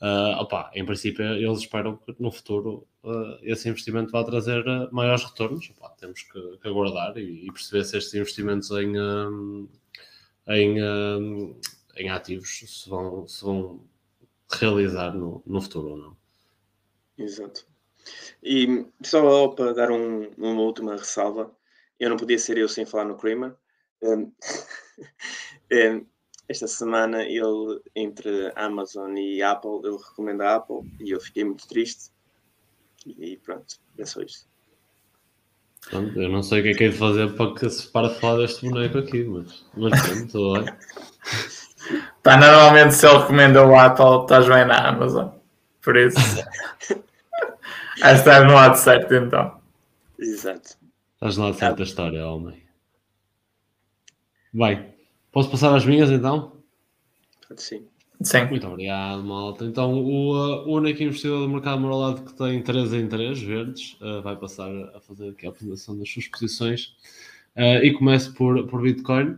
[0.00, 4.92] Uh, opa, em princípio, eles esperam que no futuro uh, esse investimento vá trazer uh,
[4.92, 5.70] maiores retornos.
[5.70, 9.68] Opa, temos que, que aguardar e, e, perceber se estes investimentos em, um,
[10.48, 11.60] em, um,
[11.96, 13.80] em ativos se vão, se vão
[14.50, 16.16] realizar no, no futuro ou não.
[17.16, 17.66] Exato.
[18.42, 21.50] E só para dar um, uma última ressalva,
[21.98, 23.54] eu não podia ser eu sem falar no Kramer.
[24.02, 24.30] Um,
[26.48, 31.66] esta semana ele, entre Amazon e Apple, ele recomenda a Apple e eu fiquei muito
[31.66, 32.10] triste.
[33.06, 34.46] E pronto, é só isto.
[35.88, 38.08] Pronto, eu não sei o que é que é de fazer para que se pare
[38.08, 40.74] de falar deste boneco aqui, mas, mas pronto, tudo bem.
[42.22, 45.28] Pá, normalmente se ele recomenda o Apple, estás bem na Amazon.
[45.82, 46.16] Por isso.
[48.02, 49.60] Acho que estás no lado certo então.
[50.18, 50.76] Exato.
[51.14, 52.62] Estás no lado certo da história, homem.
[54.54, 54.93] Vai.
[55.34, 56.52] Posso passar as minhas então?
[57.56, 57.88] Sim.
[58.22, 58.44] Sim.
[58.44, 59.64] Muito obrigado, malta.
[59.64, 63.96] Então, o, uh, o único investidor do mercado moralado que tem 3 em 3 verdes
[64.00, 66.94] uh, vai passar a fazer aqui a apresentação das suas posições.
[67.56, 69.36] Uh, e começo por, por Bitcoin.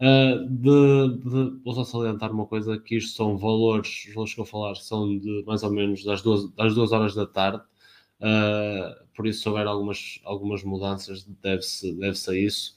[0.00, 4.40] Uh, de, de, vou só salientar uma coisa: que isto são valores, os valores que
[4.40, 7.62] eu vou falar são de mais ou menos das duas, das duas horas da tarde.
[8.22, 12.74] Uh, por isso, se houver algumas, algumas mudanças, deve-se deve -se a isso.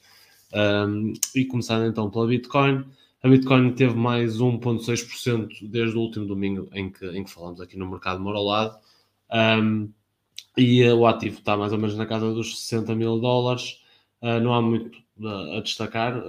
[0.52, 2.84] Um, e começando então pela Bitcoin,
[3.22, 7.76] a Bitcoin teve mais 1,6% desde o último domingo em que, em que falamos aqui
[7.78, 8.76] no mercado moralado.
[9.32, 9.92] Um,
[10.56, 13.80] e o ativo está mais ou menos na casa dos 60 mil dólares.
[14.22, 14.98] Uh, não há muito
[15.56, 16.22] a destacar.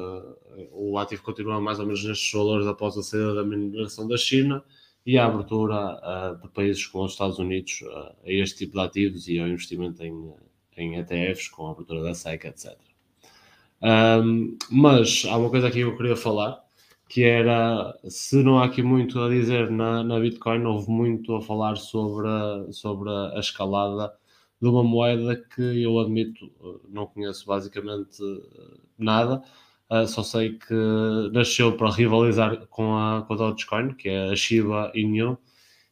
[0.73, 4.61] o ativo continua mais ou menos nestes valores após a saída da mineração da China
[5.05, 9.39] e a abertura de países como os Estados Unidos a este tipo de ativos e
[9.39, 10.33] ao investimento em,
[10.75, 12.90] em ETFs, com a abertura da SEC, etc.
[13.81, 16.61] Um, mas há uma coisa aqui que eu queria falar,
[17.09, 21.41] que era, se não há aqui muito a dizer na, na Bitcoin, houve muito a
[21.41, 24.13] falar sobre a, sobre a escalada
[24.61, 26.51] de uma moeda que eu admito,
[26.87, 28.17] não conheço basicamente
[28.97, 29.43] nada,
[29.89, 30.73] uh, só sei que
[31.33, 35.37] nasceu para rivalizar com a, com a Dogecoin, que é a Shiba Inu,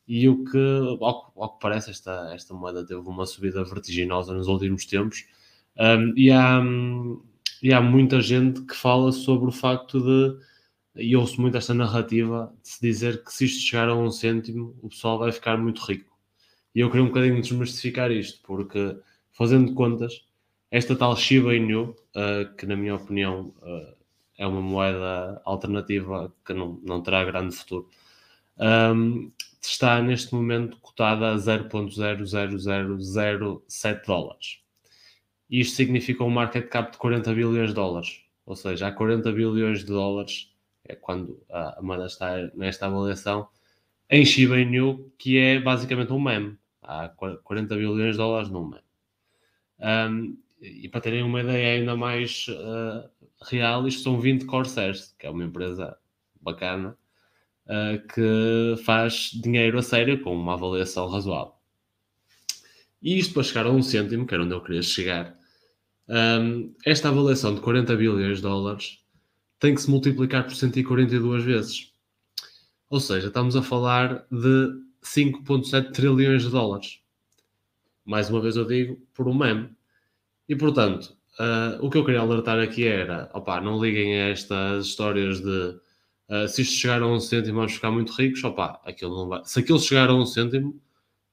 [0.08, 0.58] e o que,
[1.02, 5.26] ao, ao que parece, esta, esta moeda teve uma subida vertiginosa nos últimos tempos,
[5.78, 6.62] um, e há
[7.62, 10.38] e há muita gente que fala sobre o facto de,
[10.96, 14.76] e ouço muito esta narrativa, de se dizer que se isto chegar a um cêntimo,
[14.82, 16.10] o pessoal vai ficar muito rico.
[16.74, 18.98] E eu queria um bocadinho desmistificar isto, porque
[19.32, 20.24] fazendo contas,
[20.72, 23.96] esta tal Shiba Inu, uh, que na minha opinião uh,
[24.38, 27.90] é uma moeda alternativa que não, não terá grande futuro,
[28.58, 29.32] um,
[29.62, 34.60] está neste momento cotada a 0.00007 dólares.
[35.50, 38.22] E isto significa um market cap de 40 bilhões de dólares.
[38.46, 40.52] Ou seja, há 40 bilhões de dólares,
[40.84, 43.48] é quando a moeda está nesta avaliação,
[44.10, 46.58] em Shiba Inu, que é basicamente um meme.
[46.82, 48.84] Há 40 bilhões de dólares num meme.
[49.80, 53.10] Um, e para terem uma ideia ainda mais uh,
[53.44, 55.98] real, isto são 20 Corsairs, que é uma empresa
[56.42, 56.98] bacana,
[57.66, 61.54] uh, que faz dinheiro a sério com uma avaliação razoável.
[63.02, 65.39] E isto para chegar a um cêntimo, que era onde eu queria chegar,
[66.10, 69.00] um, esta avaliação de 40 bilhões de dólares
[69.60, 71.94] tem que se multiplicar por 142 vezes.
[72.90, 77.00] Ou seja, estamos a falar de 5,7 trilhões de dólares.
[78.04, 79.70] Mais uma vez eu digo, por um meme.
[80.48, 84.88] E portanto, uh, o que eu queria alertar aqui era: opa, não liguem a estas
[84.88, 85.76] histórias de
[86.30, 88.44] uh, se isto chegar a um cêntimo vamos ficar muito ricos.
[88.44, 89.42] Opa, aquilo não vai.
[89.46, 90.82] Se aquilo chegar a um cêntimo,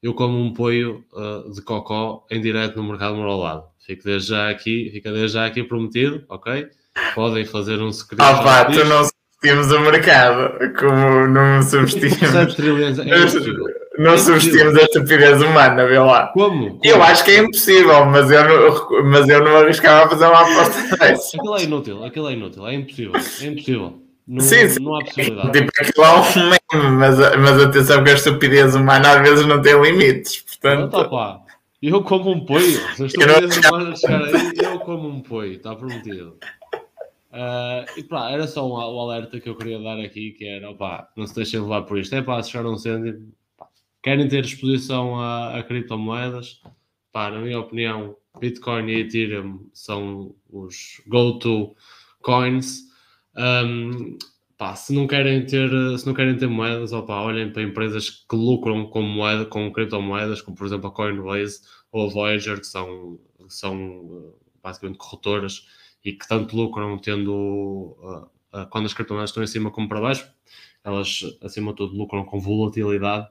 [0.03, 3.65] eu como um poio uh, de cocó em direto no mercado lado.
[3.79, 6.69] Fico desde já aqui, fica desde já aqui prometido, ok?
[7.15, 8.41] Podem fazer um screenshot.
[8.41, 12.55] Ah pá, tu não subestimos o mercado, como não subestimos.
[12.55, 13.05] trilhões, é
[13.99, 16.29] não subestimos a estupidez humana, vê lá.
[16.29, 16.69] Como?
[16.69, 16.81] Como?
[16.85, 20.41] Eu acho que é impossível, mas eu não, mas eu não arriscava a fazer uma
[20.41, 21.37] aposta dessa.
[21.37, 24.06] Aquilo é inútil, aquilo é inútil, é impossível, é impossível.
[24.27, 24.83] Não, sim, sim.
[24.83, 25.53] não há possibilidade.
[25.53, 29.63] Tipo, aquilo é um meme, mas, mas atenção que a estupidez humana às vezes não
[29.63, 30.43] tem limites.
[30.43, 30.91] Portanto...
[30.91, 31.43] Tá, pá.
[31.81, 32.81] Eu como um poio.
[32.95, 36.39] Se a estupidez humana chegar aí, eu como um poio, está prometido.
[37.37, 40.71] Uh, e pá, era só um, um, alerta que eu queria dar aqui, que era,
[40.71, 42.15] opá, não se deixem levar por isto.
[42.15, 43.31] É pá, se chegar um cêntimo,
[44.03, 46.63] querem ter exposição a, a criptomoedas,
[47.13, 51.77] pá, na minha opinião, Bitcoin e Ethereum são os go-to
[52.23, 52.86] coins.
[53.37, 54.19] Um,
[54.57, 58.87] pá, se não querem ter, se não querem ter moedas, olhem para empresas que lucram
[58.87, 61.61] com moeda, com criptomoedas, como por exemplo a Coinbase
[61.93, 63.19] ou a Voyager, que são,
[63.49, 65.67] são basicamente corretoras
[66.05, 70.01] e que tanto lucram tendo uh, uh, quando as criptomoedas estão em cima como para
[70.01, 70.31] baixo,
[70.83, 73.27] elas acima de tudo lucram com volatilidade.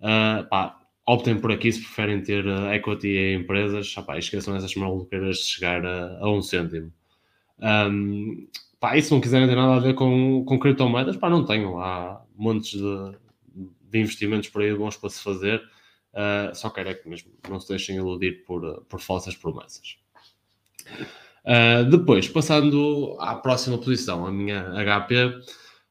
[0.00, 4.74] Uh, pá, optem por aqui se preferem ter equity em empresas, ah, pá, esqueçam essas
[4.74, 6.92] maluqueiras de chegar a, a um cêntimo.
[7.58, 8.48] Um,
[8.80, 11.78] pá, e se não quiserem ter nada a ver com, com criptomoedas, pá, não tenham.
[11.78, 13.16] Há montes de,
[13.90, 15.62] de investimentos por aí bons para se fazer.
[16.12, 19.98] Uh, só quero é que mesmo não se deixem iludir por, por falsas promessas.
[21.44, 25.40] Uh, depois, passando à próxima posição, a minha HP.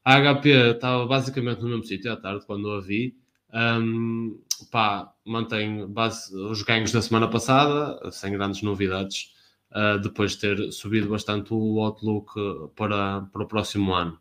[0.03, 3.15] A HP estava basicamente no mesmo sítio à tarde quando a vi.
[3.53, 4.39] Um,
[4.71, 9.33] pá, mantém base, os ganhos da semana passada, sem grandes novidades,
[9.71, 12.31] uh, depois de ter subido bastante o outlook
[12.75, 14.19] para, para o próximo ano.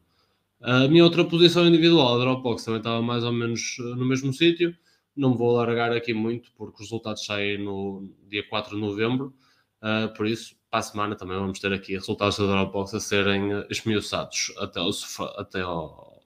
[0.61, 4.77] A minha outra posição individual, a Dropbox, também estava mais ou menos no mesmo sítio.
[5.17, 9.35] Não vou alargar aqui muito, porque os resultados saem no dia 4 de novembro.
[9.81, 13.51] Uh, por isso, para a semana também vamos ter aqui resultados da Dropbox a serem
[13.71, 14.91] esmiuçados até o,
[15.37, 16.23] até ao,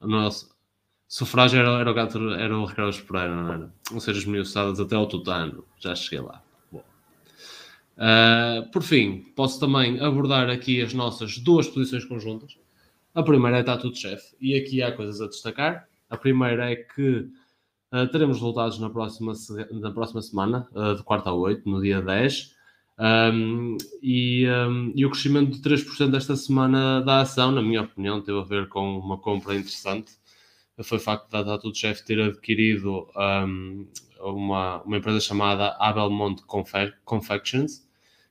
[0.00, 0.52] nosso
[1.08, 3.74] sufrágio era, era o gato, era o Ricardo Espereira, não era?
[3.90, 6.42] Vão ser esmiuçados até ao tutano, já cheguei lá.
[7.96, 12.56] Uh, por fim, posso também abordar aqui as nossas duas posições conjuntas.
[13.14, 15.86] A primeira é está tudo chefe, e aqui há coisas a destacar.
[16.08, 17.28] A primeira é que
[17.92, 19.32] uh, teremos resultados na próxima,
[19.72, 22.52] na próxima semana, uh, de quarta a 8, no dia 10.
[22.98, 28.20] Um, e, um, e, o crescimento de 3% desta semana da ação, na minha opinião,
[28.20, 30.12] teve a ver com uma compra interessante.
[30.82, 33.86] Foi o facto da Tattoo Chef ter adquirido um,
[34.22, 36.42] uma, uma empresa chamada Abelmont
[37.04, 37.86] Confections.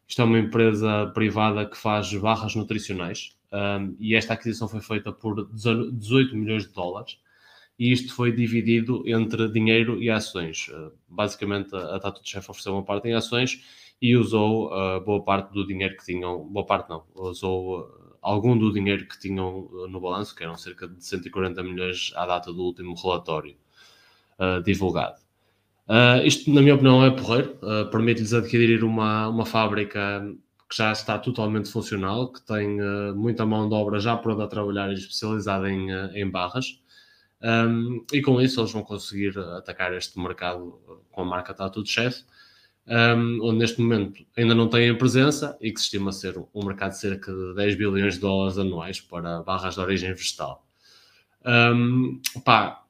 [0.07, 3.37] Isto é uma empresa privada que faz barras nutricionais
[3.99, 7.17] e esta aquisição foi feita por 18 milhões de dólares
[7.81, 10.67] e isto foi dividido entre dinheiro e ações.
[10.67, 13.63] Uh, basicamente, a, a Tattoo Chef ofereceu uma parte em ações
[13.99, 18.55] e usou uh, boa parte do dinheiro que tinham, boa parte não, usou uh, algum
[18.55, 22.53] do dinheiro que tinham uh, no balanço, que eram cerca de 140 milhões à data
[22.53, 23.55] do último relatório
[24.65, 25.21] divulgado.
[26.23, 27.57] Isto, na minha opinião, é porreiro,
[27.91, 30.23] permite-lhes adquirir uma, uma fábrica
[30.69, 32.77] que já está totalmente funcional, que tem
[33.15, 36.81] muita mão de obra já pronta a trabalhar e especializada em, em barras.
[37.41, 40.79] Um, e com isso eles vão conseguir atacar este mercado
[41.11, 42.23] com a marca Tattoo Chef
[42.87, 46.91] um, onde neste momento ainda não têm presença e que se estima ser um mercado
[46.91, 50.65] de cerca de 10 bilhões de dólares anuais para barras de origem vegetal.
[51.45, 52.80] Um, pá,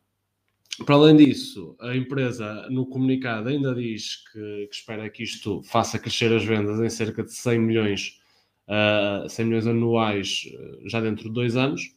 [0.85, 5.99] para além disso, a empresa no comunicado ainda diz que, que, espera que isto faça
[5.99, 8.19] crescer as vendas em cerca de 100 milhões,
[8.67, 11.93] uh, 100 milhões anuais uh, já dentro de dois anos.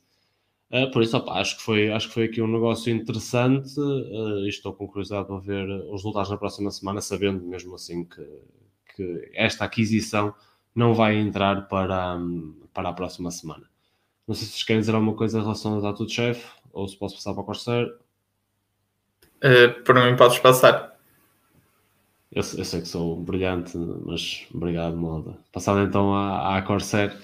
[0.70, 4.44] Uh, por isso, opa, acho, que foi, acho que foi aqui um negócio interessante uh,
[4.44, 8.26] e estou com curiosidade para ver os resultados na próxima semana, sabendo mesmo assim que,
[8.96, 10.34] que esta aquisição
[10.74, 12.18] não vai entrar para,
[12.72, 13.68] para a próxima semana.
[14.26, 16.98] Não sei se vocês querem dizer alguma coisa em relação ao Tattoo Chef ou se
[16.98, 18.03] posso passar para o Corsair.
[19.44, 20.94] Uh, por mim, podes passar.
[22.32, 25.36] Eu, eu, sei que sou brilhante, mas obrigado, moda.
[25.52, 27.14] Passado então à, à Corsair.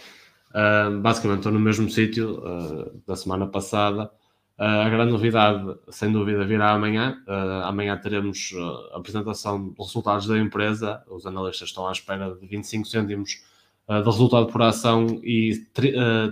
[0.51, 4.11] Uh, basicamente estou no mesmo sítio uh, da semana passada.
[4.59, 7.17] Uh, a grande novidade, sem dúvida, virá amanhã.
[7.65, 8.53] amanhã teremos
[8.93, 11.03] a apresentação dos resultados da empresa.
[11.09, 13.43] Os analistas estão à espera de 25 cêntimos
[13.89, 15.67] de resultado por ação e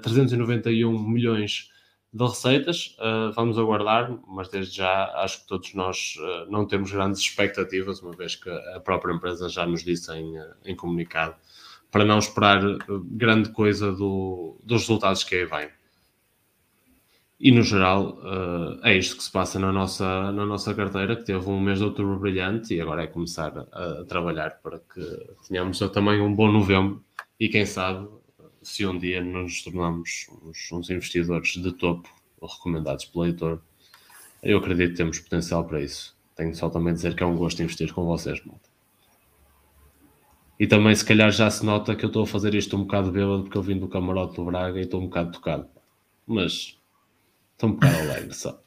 [0.03, 1.71] 391 milhões
[2.13, 2.97] de receitas.
[3.35, 6.15] vamos aguardar, mas desde já acho que todos nós
[6.49, 10.75] não temos grandes expectativas, uma vez que a própria empresa já nos disse em, em
[10.75, 11.37] comunicado
[11.91, 12.79] para não esperar eh,
[13.11, 15.69] grande coisa do, dos resultados que aí vêm.
[17.41, 21.25] E no geral, uh, é isto que se passa na nossa, na nossa carteira, que
[21.25, 25.01] teve um mês de outubro brilhante e agora é começar a, a trabalhar para que
[25.47, 27.01] tenhamos também um bom novembro
[27.39, 28.09] e quem sabe
[28.69, 32.09] se um dia nos tornamos uns, uns investidores de topo
[32.41, 33.63] recomendados pelo leitor,
[34.43, 36.17] eu acredito que temos potencial para isso.
[36.37, 38.69] Tenho só também dizer que é um gosto investir com vocês, malta.
[40.61, 43.11] E também, se calhar, já se nota que eu estou a fazer isto um bocado
[43.11, 45.67] bêbado porque eu vim do camarote do Braga e estou um bocado tocado.
[46.27, 46.79] Mas
[47.53, 48.61] estou um bocado alegre só.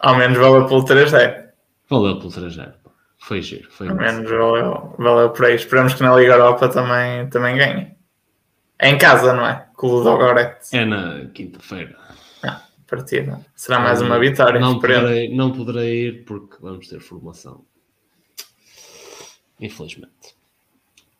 [0.00, 1.48] Ao menos valeu pelo 3-0.
[1.90, 2.74] Valeu pelo 3-0.
[3.18, 3.70] Foi giro.
[3.70, 5.56] Foi Ao menos valeu, valeu por aí.
[5.56, 7.97] Esperamos que na Liga Europa também, também ganhe.
[8.80, 9.68] É em casa, não é?
[9.74, 10.72] Com o Ludogorets.
[10.72, 11.98] É na quinta-feira.
[12.44, 13.44] Ah, partida.
[13.56, 14.60] Será mais uma vitória.
[14.60, 17.64] Não poderei, não poderei ir porque vamos ter formação.
[19.60, 20.36] Infelizmente.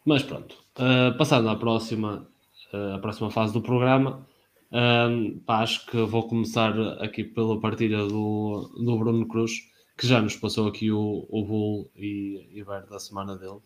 [0.05, 2.29] Mas pronto, uh, passando à próxima,
[2.73, 4.25] uh, à próxima fase do programa,
[4.71, 9.53] um, pá, acho que vou começar aqui pela partilha do, do Bruno Cruz,
[9.97, 13.59] que já nos passou aqui o, o bull e, e ver da semana dele.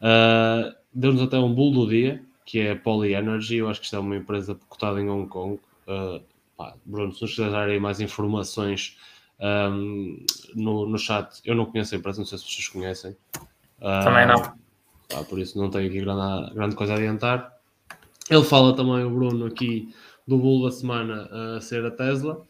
[0.00, 3.56] Uh, Deu-nos até um bull do dia, que é a Poly Energy.
[3.56, 5.60] Eu acho que isto é uma empresa cotada em Hong Kong.
[5.86, 6.22] Uh,
[6.56, 8.96] pá, Bruno, se nos quiseres dar aí mais informações
[9.38, 10.24] um,
[10.54, 13.16] no, no chat, eu não conheço a empresa, não sei se vocês conhecem.
[13.78, 14.40] Também não.
[15.08, 17.52] Pá, por isso não tenho aqui grande, grande coisa a adiantar.
[18.30, 19.94] Ele fala também, o Bruno, aqui
[20.26, 22.42] do bull da semana a ser a Tesla.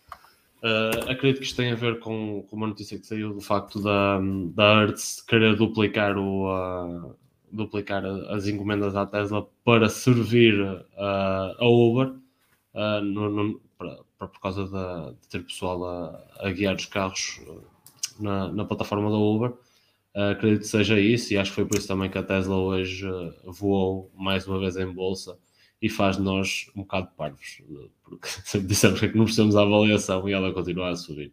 [0.62, 3.80] Uh, acredito que isto tem a ver com, com, uma notícia que saiu do facto
[3.80, 4.18] da,
[4.54, 7.14] da Hertz querer duplicar, o, uh,
[7.56, 12.14] duplicar as encomendas à Tesla para servir uh, a Uber
[13.02, 17.40] no, no, para, por causa de ter pessoal a, a guiar os carros
[18.20, 19.54] na, na, plataforma da Uber.
[20.14, 23.06] acredito que seja isso e acho que foi por isso também que a Tesla hoje
[23.44, 25.38] voou mais uma vez em bolsa
[25.80, 27.62] e faz de nós um bocado parvos,
[28.02, 31.32] porque sempre dissemos que não precisamos da avaliação e ela continua a subir.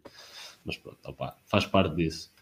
[0.64, 2.32] Mas pronto, opa, faz parte disso.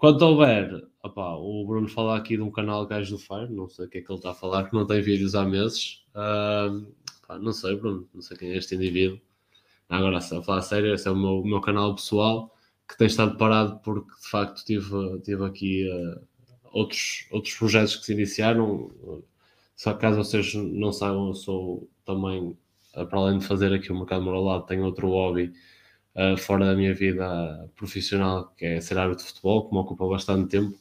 [0.00, 3.84] Quanto houver, opa, o Bruno fala aqui de um canal Gajo do Fire, não sei
[3.84, 6.06] o que é que ele está a falar, que não tem vídeos há meses.
[6.14, 6.90] Uh,
[7.38, 9.20] não sei, Bruno, não sei quem é este indivíduo.
[9.90, 12.50] Agora, se a falar a sério, esse é o meu, o meu canal pessoal
[12.88, 16.26] que tem estado parado porque de facto tive, tive aqui uh,
[16.72, 18.90] outros, outros projetos que se iniciaram
[19.76, 22.56] só que caso vocês não saibam, eu sou também,
[22.94, 25.52] eh, para além de fazer aqui o mercado moralado, tenho outro hobby
[26.16, 30.06] uh, fora da minha vida profissional, que é ser árbitro de futebol, que me ocupa
[30.06, 30.76] bastante tempo,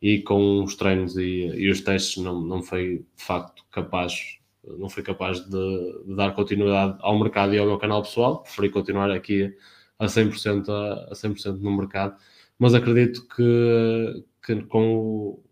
[0.00, 4.38] e com os treinos e, e os testes não, não foi de facto capaz,
[4.78, 8.70] não fui capaz de, de, dar continuidade ao mercado e ao meu canal pessoal, preferi
[8.70, 9.54] continuar aqui
[9.98, 12.16] a 100%, a, a 100 no mercado,
[12.58, 15.44] mas acredito que, que com o,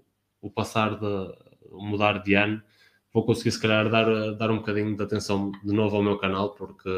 [0.43, 1.35] o passar de
[1.71, 2.63] mudar de ano,
[3.13, 6.51] vou conseguir se calhar dar, dar um bocadinho de atenção de novo ao meu canal
[6.55, 6.91] porque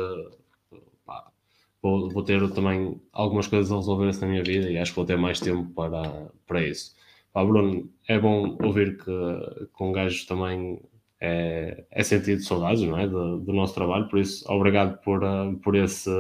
[1.87, 5.05] vou, vou, ter também algumas coisas a resolver na minha vida e acho que vou
[5.05, 6.95] ter mais tempo para, para isso.
[7.33, 10.81] Pá, Bruno, é bom ouvir que com gajos também
[11.21, 13.07] é, é sentido saudades não é?
[13.07, 15.21] Do, do, nosso trabalho, por isso obrigado por,
[15.63, 16.11] por esse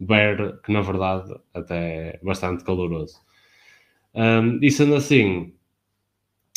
[0.00, 3.20] bear que na verdade até é bastante caloroso.
[4.14, 5.52] Um, e sendo assim,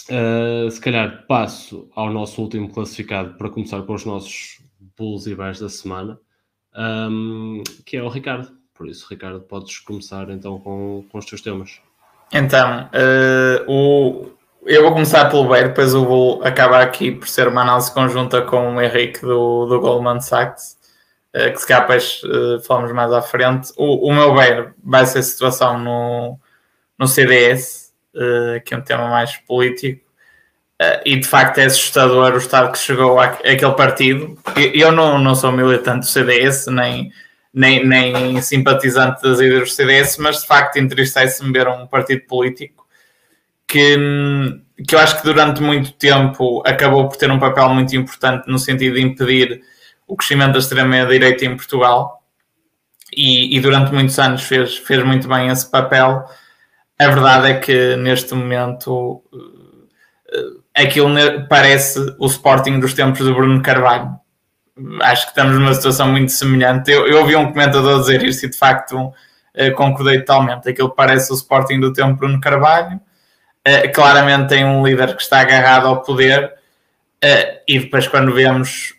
[0.09, 4.59] Uh, se calhar passo ao nosso último classificado para começar com os nossos
[4.97, 6.19] Bulls e Bears da semana,
[6.75, 8.51] um, que é o Ricardo.
[8.73, 11.79] Por isso, Ricardo, podes começar então com, com os teus temas.
[12.33, 14.31] Então, uh, o,
[14.65, 18.41] eu vou começar pelo Bear, depois eu vou acabar aqui por ser uma análise conjunta
[18.41, 20.77] com o Henrique do, do Goldman Sachs,
[21.35, 22.21] uh, que se calhar depois
[22.65, 23.71] falamos mais à frente.
[23.77, 26.39] O, o meu Bear vai ser a situação no,
[26.97, 30.10] no CDS, uh, que é um tema mais político.
[30.81, 34.35] Uh, e de facto é assustador o estado que chegou àquele partido.
[34.73, 37.11] Eu não, não sou militante do CDS, nem,
[37.53, 42.87] nem, nem simpatizante das ideias do CDS, mas de facto entristece-me ver um partido político
[43.67, 43.95] que,
[44.87, 48.57] que eu acho que durante muito tempo acabou por ter um papel muito importante no
[48.57, 49.61] sentido de impedir
[50.07, 52.23] o crescimento da extrema-direita em Portugal
[53.15, 56.25] e, e, durante muitos anos fez, fez muito bem esse papel
[56.99, 59.23] a verdade é que neste momento
[60.31, 61.13] eh, aquilo
[61.47, 64.19] parece o Sporting dos tempos de Bruno Carvalho.
[65.01, 66.91] Acho que estamos numa situação muito semelhante.
[66.91, 69.13] Eu, eu ouvi um comentador dizer isso e de facto
[69.53, 70.69] eh, concordei totalmente.
[70.69, 72.99] Aquilo parece o Sporting do tempo de Bruno Carvalho.
[73.63, 76.53] Eh, claramente tem um líder que está agarrado ao poder.
[77.67, 78.95] e depois, quando vemos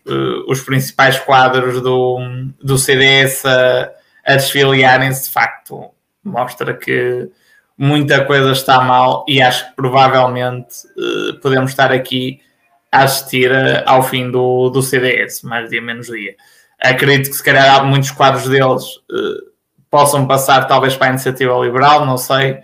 [0.47, 2.18] os principais quadros do,
[2.62, 3.91] do CDS a,
[4.25, 5.91] a desfiliarem-se, de facto,
[6.25, 7.29] mostra que
[7.83, 12.41] muita coisa está mal e acho que provavelmente uh, podemos estar aqui
[12.93, 16.37] a assistir uh, ao fim do, do CDS, mais dia menos dia.
[16.80, 19.51] Acredito que se calhar muitos quadros deles uh,
[19.91, 22.61] possam passar talvez para a iniciativa liberal, não sei.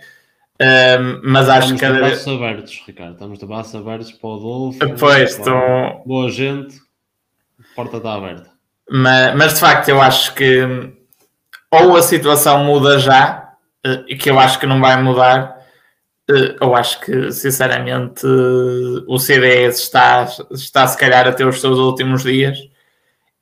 [0.61, 2.19] Ehm, mas acho que cada vez.
[2.19, 3.13] Estamos abertos, Ricardo.
[3.13, 4.79] Estamos de braços abertos para o Adolfo.
[4.99, 6.03] Pois, estou...
[6.05, 6.75] Boa gente,
[7.59, 8.49] a porta está aberta.
[8.89, 10.91] Mas, mas de facto, eu acho que
[11.71, 13.48] ou a situação muda já,
[14.07, 15.59] e que eu acho que não vai mudar.
[16.29, 18.25] Eh, eu acho que, sinceramente,
[19.07, 22.57] o CDS está, está se calhar a ter os seus últimos dias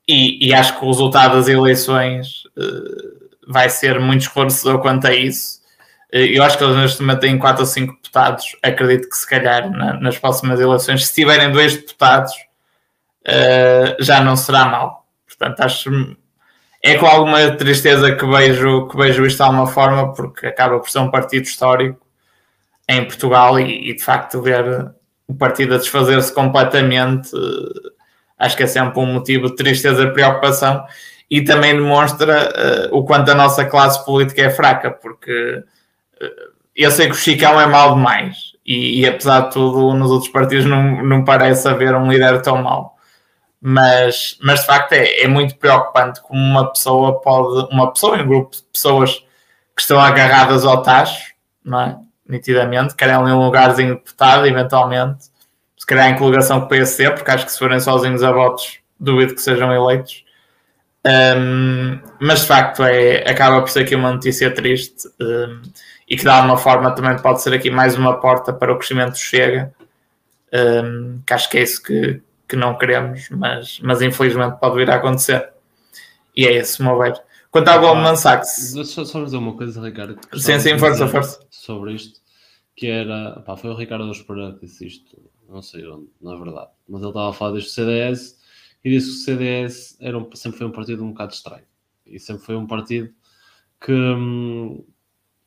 [0.08, 5.14] e, e acho que o resultado das eleições eh, vai ser muito esclarecedor quanto a
[5.14, 5.58] isso.
[6.12, 8.56] Eu acho que eles neste momento têm 4 ou 5 deputados.
[8.64, 9.70] Acredito que se calhar
[10.00, 12.32] nas próximas eleições, se tiverem dois deputados,
[14.00, 15.06] já não será mal.
[15.28, 16.16] Portanto, acho
[16.84, 20.90] é com alguma tristeza que vejo, que vejo isto de alguma forma, porque acaba por
[20.90, 22.00] ser um partido histórico
[22.88, 24.92] em Portugal e, e de facto ver
[25.28, 27.92] o partido a desfazer-se completamente uh,
[28.38, 30.86] acho que é sempre um motivo de tristeza e preocupação
[31.30, 35.64] e também demonstra uh, o quanto a nossa classe política é fraca, porque
[36.22, 40.12] uh, eu sei que o Chicão é mal demais e, e, apesar de tudo nos
[40.12, 42.97] outros partidos não, não parece haver um líder tão mau.
[43.70, 48.26] Mas, mas de facto é, é muito preocupante como uma pessoa pode, uma pessoa, um
[48.26, 49.16] grupo de pessoas
[49.76, 51.34] que estão agarradas ao tacho,
[51.66, 51.98] não é?
[52.30, 55.26] Nitidamente, querem ali um lugarzinho deputado, eventualmente,
[55.76, 58.80] se calhar em coligação com o PSC, porque acho que se forem sozinhos a votos,
[58.98, 60.24] duvido que sejam eleitos.
[61.06, 65.62] Um, mas de facto é, acaba por ser aqui uma notícia triste um,
[66.08, 69.18] e que de alguma forma também pode ser aqui mais uma porta para o crescimento
[69.18, 69.74] Chega,
[70.54, 74.90] um, que acho que é isso que, que não queremos, mas, mas infelizmente pode vir
[74.90, 75.52] a acontecer.
[76.36, 77.22] E é esse o meu ver.
[77.52, 78.74] Quanto ao Goldman Sachs.
[78.74, 80.20] Deixa só dizer uma coisa, Ricardo.
[80.36, 81.40] Sim, sim, força, força.
[81.50, 82.20] Sobre isto,
[82.76, 83.40] que era.
[83.42, 85.18] Pá, foi o Ricardo Espera que disse isto,
[85.50, 88.38] não sei onde, na verdade, mas ele estava a falar deste CDS
[88.84, 91.66] e disse que o CDS era um, sempre foi um partido um bocado estranho.
[92.06, 93.12] E sempre foi um partido
[93.82, 93.94] que,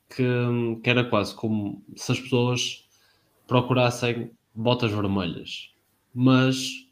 [0.08, 2.88] que, que era quase como se as pessoas
[3.46, 5.72] procurassem botas vermelhas,
[6.14, 6.89] mas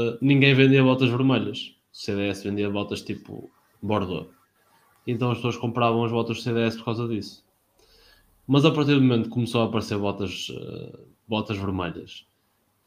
[0.00, 1.74] uh, ninguém vendia botas vermelhas.
[1.92, 3.50] O CDS vendia botas tipo
[3.82, 4.28] Bordeaux.
[5.06, 7.44] Então as pessoas compravam as botas do CDS por causa disso.
[8.46, 10.98] Mas a partir do momento que começou a aparecer botas, uh,
[11.28, 12.26] botas vermelhas,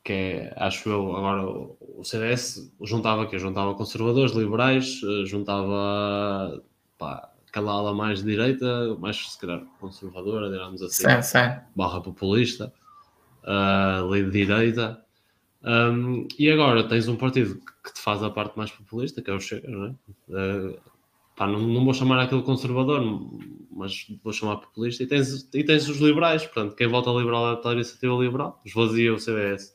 [0.04, 6.62] que é, acho eu, agora o CDS juntava que Juntava conservadores, liberais, uh, juntava
[6.98, 11.62] pá, aquela ala mais de direita, mais se calhar conservadora, digamos assim, sim, sim.
[11.76, 12.74] barra populista,
[13.44, 15.03] uh, lei de direita.
[15.64, 19.34] Um, e agora tens um partido que te faz a parte mais populista, que é
[19.34, 19.90] o Chega, não é?
[20.30, 20.80] Uh,
[21.36, 23.02] pá, não, não, vou chamar aquele conservador,
[23.72, 25.04] mas vou chamar populista.
[25.04, 29.14] E tens, e tens os liberais, portanto, quem vota liberal é a iniciativa liberal, esvazia
[29.14, 29.74] o CDS.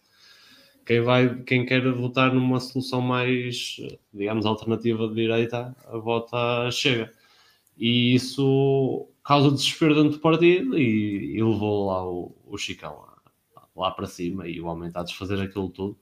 [0.84, 3.76] Quem, vai, quem quer votar numa solução mais,
[4.12, 7.12] digamos, alternativa de direita, vota Chega.
[7.78, 13.07] E isso causa desespero dentro do partido e, e levou lá o, o Chicão
[13.80, 15.96] lá, para cima e o homem está a desfazer aquilo tudo.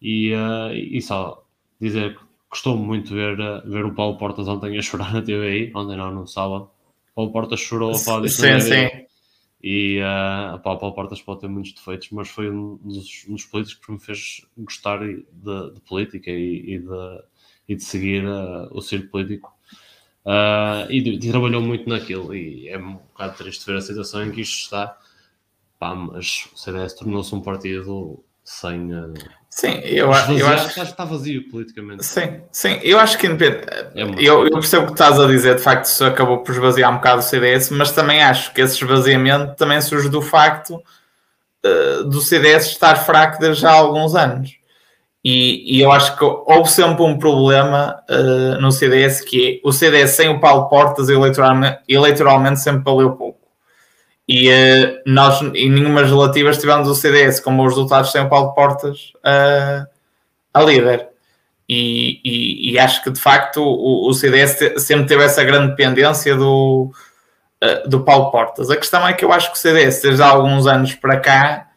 [0.00, 1.44] E, uh, e só
[1.80, 5.96] dizer que gostou muito ver, ver o Paulo Portas ontem a chorar na TVI, ontem
[5.96, 6.70] não, no sábado.
[7.12, 8.42] O Paulo Portas chorou a falar disso.
[8.42, 9.06] Sim, sim.
[9.62, 13.34] E uh, pá, o Paulo Portas pode ter muitos defeitos, mas foi um dos, um
[13.34, 15.24] dos políticos que me fez gostar de,
[15.74, 17.22] de política e, e, de,
[17.68, 19.52] e, de, seguir uh, o circo político.
[20.24, 22.34] Uh, e, e, trabalhou muito naquilo.
[22.34, 24.96] E é um bocado triste ver a situação em que isto está.
[25.78, 28.92] Pá, mas o CDS tornou-se um partido sem.
[28.92, 29.12] Uh,
[29.50, 32.04] sim, eu, eu acho que está vazio politicamente.
[32.04, 33.30] Sim, sim, eu acho que é
[34.18, 36.96] eu, eu percebo o que estás a dizer, de facto, isso acabou por esvaziar um
[36.96, 42.20] bocado o CDS, mas também acho que esse esvaziamento também surge do facto uh, do
[42.20, 44.56] CDS estar fraco desde há alguns anos.
[45.28, 49.72] E, e, eu acho que houve sempre um problema uh, no CDS que é o
[49.72, 53.45] CDS sem o Paulo Portas eleitoralmente, eleitoralmente sempre valeu pouco.
[54.28, 58.54] E uh, nós, em nenhumas relativas, tivemos o CDS como os resultados sem o Paulo
[58.54, 59.86] Portas uh,
[60.52, 61.08] a líder.
[61.68, 65.68] E, e, e, acho que de facto o, o CDS te, sempre teve essa grande
[65.68, 66.92] dependência do,
[67.62, 68.68] uh, do Paulo Portas.
[68.68, 71.68] A questão é que eu acho que o CDS, desde há alguns anos para cá,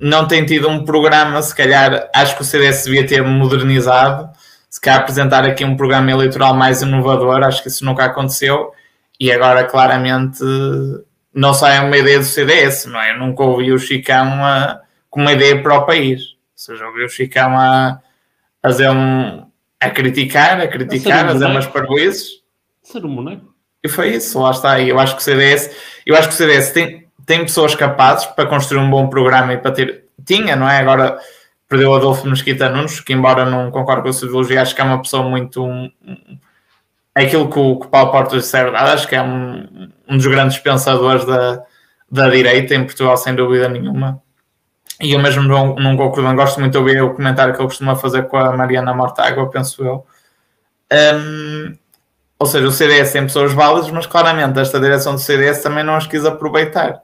[0.00, 1.40] não tem tido um programa.
[1.40, 4.28] Se calhar, acho que o CDS devia ter modernizado,
[4.68, 7.44] se calhar apresentar aqui um programa eleitoral mais inovador.
[7.44, 8.72] Acho que isso nunca aconteceu
[9.18, 10.42] e agora, claramente,
[11.32, 13.12] não sai uma ideia do CDS, não é?
[13.12, 16.20] Eu nunca ouvi o Chicão a, com uma ideia para o país.
[16.22, 18.00] Ou seja, ouvi o Chicão a,
[18.62, 19.46] a fazer um.
[19.80, 22.42] a criticar, a criticar, a fazer umas parboices.
[22.82, 23.54] Ser um boneco.
[23.82, 24.80] E foi isso, lá está.
[24.80, 25.70] Eu acho que o CDS,
[26.04, 29.58] eu acho que o CDS tem, tem pessoas capazes para construir um bom programa e
[29.58, 30.04] para ter.
[30.24, 30.78] Tinha, não é?
[30.78, 31.18] Agora
[31.68, 34.80] perdeu o Adolfo Mesquita Nunes, que embora não concorde com a sua ideologia, acho que
[34.80, 35.64] é uma pessoa muito.
[35.64, 35.90] Um,
[37.16, 39.90] é aquilo que o, que o Paulo Portas disse é verdade, acho que é um,
[40.06, 41.62] um dos grandes pensadores da,
[42.10, 44.22] da direita em Portugal, sem dúvida nenhuma.
[45.00, 47.68] E eu mesmo não, não concordo, não gosto muito de ouvir o comentário que ele
[47.68, 50.06] costuma fazer com a Mariana Mortágua, penso eu.
[50.92, 51.74] Um,
[52.38, 55.94] ou seja, o CDS tem pessoas válidas, mas claramente esta direção do CDS também não
[55.94, 57.02] as quis aproveitar.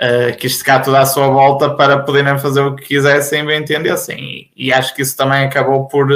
[0.00, 3.60] Uh, quis secar toda a sua volta para poderem fazer o que quisessem e bem
[3.60, 4.18] entendessem.
[4.18, 6.08] E, e acho que isso também acabou por.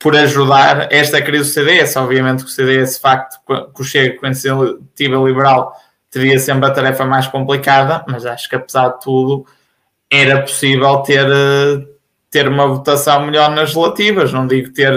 [0.00, 1.94] Por ajudar esta crise do CDS.
[1.96, 5.76] Obviamente que o CDS, de facto, que o Chega com a iniciativa liberal
[6.10, 9.46] teria sempre a tarefa mais complicada, mas acho que apesar de tudo
[10.10, 11.26] era possível ter,
[12.30, 14.32] ter uma votação melhor nas relativas.
[14.32, 14.92] Não digo ter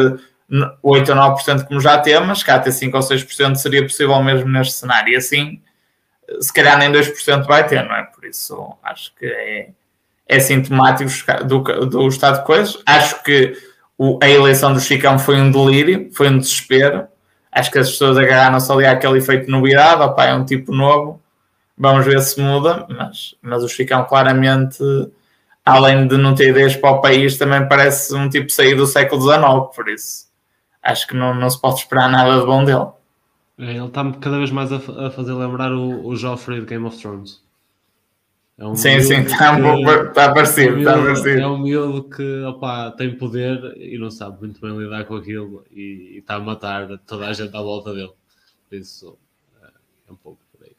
[0.82, 4.50] 8 ou 9% como já temos, mas cá ter 5 ou 6% seria possível mesmo
[4.50, 5.14] neste cenário.
[5.14, 5.62] E assim,
[6.40, 8.04] se calhar nem 2% vai ter, não é?
[8.04, 9.70] Por isso acho que é,
[10.28, 11.12] é sintomático
[11.46, 12.82] do, do estado de coisas.
[12.86, 13.56] Acho que
[13.98, 17.08] o, a eleição do Chicão foi um delírio, foi um desespero.
[17.52, 21.22] Acho que as pessoas agarraram-se ali àquele efeito novidade, opa, é um tipo novo,
[21.78, 24.84] vamos ver se muda, mas, mas o Chicão claramente
[25.66, 29.22] além de não ter ideias para o país, também parece um tipo sair do século
[29.22, 30.34] XIX, por isso
[30.84, 32.88] acho que não, não se pode esperar nada de bom dele.
[33.58, 36.86] É, ele está cada vez mais a, a fazer lembrar o, o Joffrey de Game
[36.86, 37.42] of Thrones.
[38.64, 39.84] É um sim, sim, está um
[40.14, 41.42] tá parecido, está parecido.
[41.42, 45.66] É um miúdo que opa, tem poder e não sabe muito bem lidar com aquilo
[45.70, 48.14] e, está a matar toda a gente à volta dele.
[48.70, 49.18] Por isso
[49.62, 49.66] é,
[50.08, 50.72] é um pouco por aí.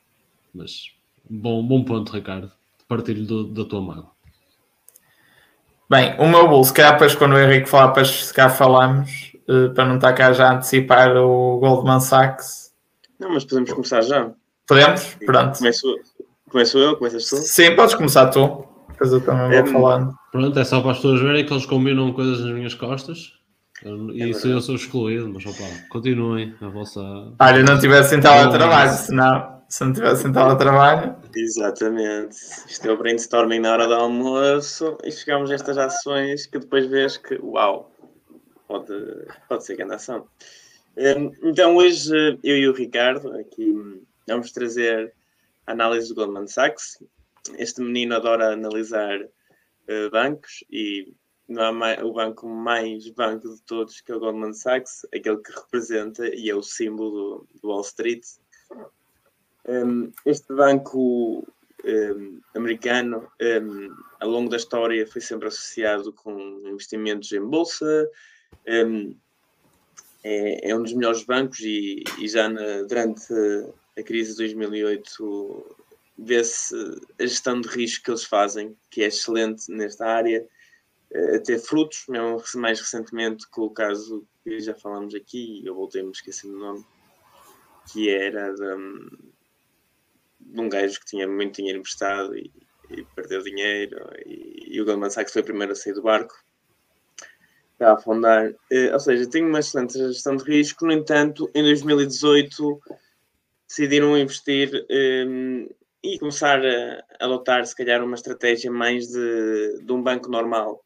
[0.54, 0.94] Mas
[1.28, 2.50] bom, bom ponto, Ricardo.
[2.88, 4.12] Partilho do, da tua mágoa.
[5.90, 9.34] Bem, o meu bolo, se calhar depois quando o Henrique falar, depois se calhar falamos,
[9.46, 12.72] uh, para não estar cá já a antecipar o Goldman Sachs.
[13.18, 14.32] Não, mas podemos começar já.
[14.66, 15.18] Podemos?
[15.26, 15.58] Pronto.
[15.58, 15.86] Começo,
[16.54, 17.36] começo eu, começas tu?
[17.38, 18.64] Sim, podes começar tu.
[18.90, 20.14] Depois eu também vou é, falando.
[20.30, 23.32] Pronto, é só para as pessoas verem que eles combinam coisas nas minhas costas.
[24.12, 27.00] E é isso eu sou excluído, mas opa, continuem a vossa.
[27.40, 31.16] Olha, não tivesse em trabalho, senão se não tivesse sentado a trabalho.
[31.34, 32.36] Exatamente.
[32.68, 36.86] Isto é o brainstorming na hora do almoço e chegamos a estas ações que depois
[36.86, 37.90] vês que, uau,
[38.68, 38.94] pode,
[39.48, 40.24] pode ser grande ação.
[40.96, 45.12] Hum, então hoje eu e o Ricardo aqui vamos trazer
[45.66, 47.02] análise do Goldman Sachs.
[47.58, 51.12] Este menino adora analisar uh, bancos e
[51.46, 55.38] não há mais, o banco mais banco de todos que é o Goldman Sachs, aquele
[55.38, 58.24] que representa e é o símbolo do, do Wall Street
[59.66, 61.46] um, este banco
[61.84, 68.08] um, americano, um, ao longo da história, foi sempre associado com investimentos em bolsa.
[68.66, 73.26] É, é, um dos melhores bancos e, e já na, durante
[73.98, 75.76] a crise de 2008
[76.18, 76.74] vê-se
[77.18, 80.46] a gestão de risco que eles fazem, que é excelente nesta área,
[81.34, 86.08] a ter frutos, mesmo mais recentemente com o caso que já falamos aqui, eu voltei-me
[86.08, 86.84] a esquecer do nome,
[87.92, 88.76] que era da,
[90.40, 92.50] de um gajo que tinha muito dinheiro emprestado e,
[92.90, 96.34] e perdeu dinheiro e, e, o Goldman Sachs foi o primeiro a sair do barco
[97.80, 98.50] a afundar.
[98.50, 100.86] Uh, ou seja, tem uma excelente gestão de risco.
[100.86, 102.80] No entanto, em 2018
[103.74, 104.86] decidiram investir
[105.26, 105.68] um,
[106.00, 110.84] e começar a adotar se calhar uma estratégia mais de, de um banco normal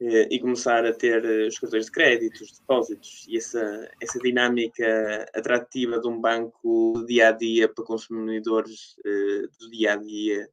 [0.00, 4.18] eh, e começar a ter eh, os cartões de crédito, os depósitos e essa, essa
[4.18, 10.50] dinâmica atrativa de um banco dia a dia para consumidores uh, do dia a dia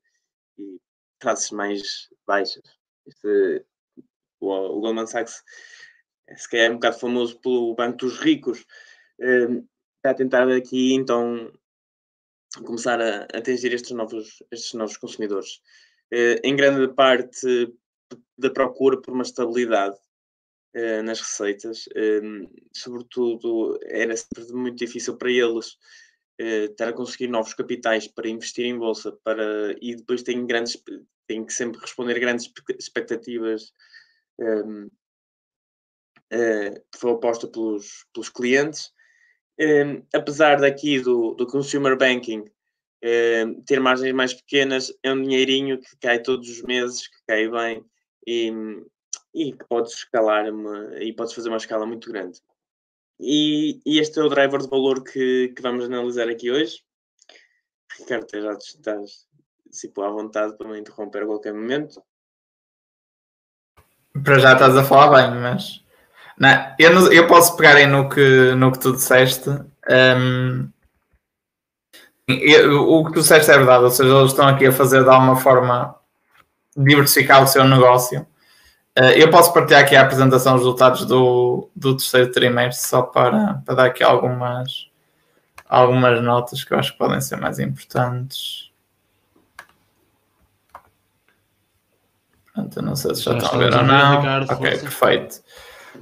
[0.60, 0.78] e
[1.20, 2.64] classes mais baixas.
[3.08, 3.66] Este,
[4.40, 5.44] o, o, Goldman Sachs
[6.36, 8.62] se calhar é um bocado famoso pelo Banco dos Ricos.
[9.20, 9.66] Uh,
[9.98, 11.52] está a tentar aqui então
[12.66, 15.62] começar a atingir estes novos, estes novos consumidores.
[16.14, 17.74] Uh, em grande parte
[18.38, 19.98] da procura por uma estabilidade
[20.76, 21.86] uh, nas receitas.
[21.96, 25.74] Um, sobretudo, era sempre muito difícil para eles
[26.42, 30.82] uh, estar a conseguir novos capitais para investir em bolsa para, e depois têm, grandes,
[31.28, 33.72] têm que sempre responder grandes expectativas
[34.40, 34.92] um, uh,
[36.32, 38.92] eh, que foi oposta pelos, pelos clientes.
[39.60, 42.46] Um, apesar daqui do, do consumer banking
[43.66, 47.86] ter margens mais pequenas, é um dinheirinho que cai todos os meses, que cai bem
[48.26, 48.52] e,
[49.34, 52.40] e que podes escalar uma, e podes fazer uma escala muito grande.
[53.20, 56.82] E, e este é o driver de valor que, que vamos analisar aqui hoje.
[58.00, 59.28] Ricardo, já estás
[59.72, 62.02] tipo, à vontade para me interromper a qualquer momento.
[64.24, 65.83] Para já estás a falar bem, mas
[66.38, 69.50] não, eu, eu posso pegar aí no que, no que tu disseste.
[69.90, 70.70] Um,
[72.28, 75.10] eu, o que tu disseste é verdade, ou seja, eles estão aqui a fazer de
[75.10, 75.96] alguma forma
[76.76, 78.26] diversificar o seu negócio.
[78.98, 83.56] Uh, eu posso partilhar aqui a apresentação dos resultados do, do terceiro trimestre só para,
[83.66, 84.88] para dar aqui algumas,
[85.68, 88.72] algumas notas que eu acho que podem ser mais importantes.
[92.54, 94.22] Pronto, eu não sei se já, já estão a ver ou não.
[94.22, 94.82] Ricardo, ok, força.
[94.84, 95.44] perfeito.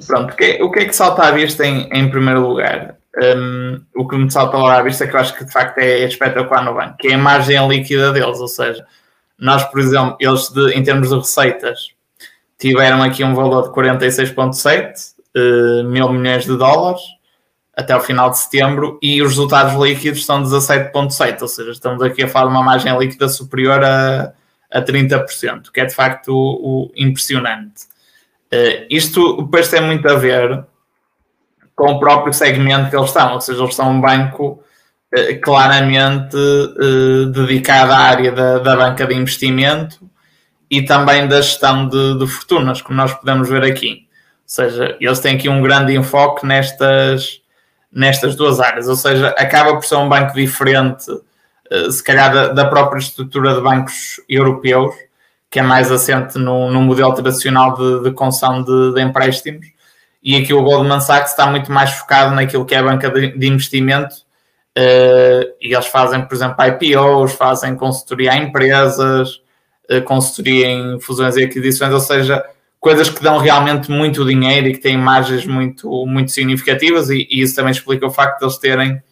[0.08, 2.96] Pronto, que, o que é que salta à vista em, em primeiro lugar?
[3.22, 6.64] Um, o que me salta à vista, que eu acho que de facto é espetacular
[6.64, 8.86] no banco, que é a margem líquida deles, ou seja,
[9.38, 11.90] nós, por exemplo, eles de, em termos de receitas
[12.58, 17.02] tiveram aqui um valor de 46,7 uh, mil milhões de dólares
[17.76, 22.24] até o final de setembro e os resultados líquidos são 17,7, ou seja, estamos aqui
[22.24, 24.34] a falar de uma margem líquida superior a,
[24.72, 27.91] a 30%, que é de facto o, o impressionante.
[28.54, 30.66] Uh, isto depois tem muito a ver
[31.76, 34.64] com o próprio segmento que eles estão, ou seja, eles são um banco
[35.14, 40.00] eh, claramente uh, dedicada à área da, da, banca de investimento
[40.70, 44.08] e também da gestão de, de, fortunas, como nós podemos ver aqui.
[44.08, 47.42] Ou seja, eles têm aqui um grande enfoque nestas,
[47.92, 52.48] nestas duas áreas, ou seja, acaba por ser um banco diferente, uh, se calhar, da,
[52.48, 54.96] da, própria estrutura de bancos europeus,
[55.52, 59.68] que é mais assente no, modelo tradicional de, de concessão de, de, empréstimos.
[60.24, 63.38] E aqui o Goldman Sachs está muito mais focado naquilo que é a banca de,
[63.38, 64.16] de investimento.
[64.78, 69.42] Uh, e eles fazem, por exemplo, IPOs, fazem consultoria a empresas,
[69.92, 72.42] uh, consultoria em fusões e aquisições, ou seja,
[72.80, 77.10] coisas que dão realmente muito dinheiro e que têm margens muito, muito significativas.
[77.10, 79.04] E, e isso também explica o facto de eles terem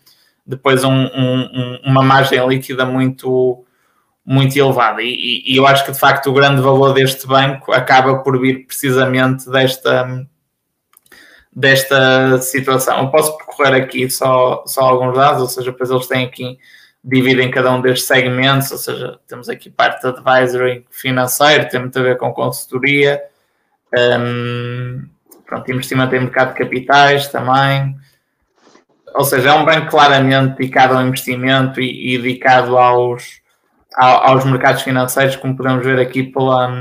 [0.48, 3.64] depois um, um, uma margem líquida muito,
[4.30, 5.02] muito elevada.
[5.02, 8.68] E, e, eu acho que de facto o grande valor deste banco acaba por vir
[8.68, 10.24] precisamente desta,
[11.52, 13.00] desta situação.
[13.00, 16.60] Eu posso percorrer aqui só, só alguns dados, ou seja, depois eles têm aqui,
[17.04, 21.98] dividem cada um destes segmentos, ou seja, temos aqui parte de advisory financeiro, tem muito
[21.98, 23.20] a ver com consultoria,
[23.98, 25.08] um,
[25.48, 27.96] pronto, investimento em mercado de capitais também.
[29.16, 33.40] Ou seja, é um banco claramente dedicado ao investimento e, e dedicado aos,
[33.96, 36.72] aos mercados financeiros, como podemos ver aqui pela,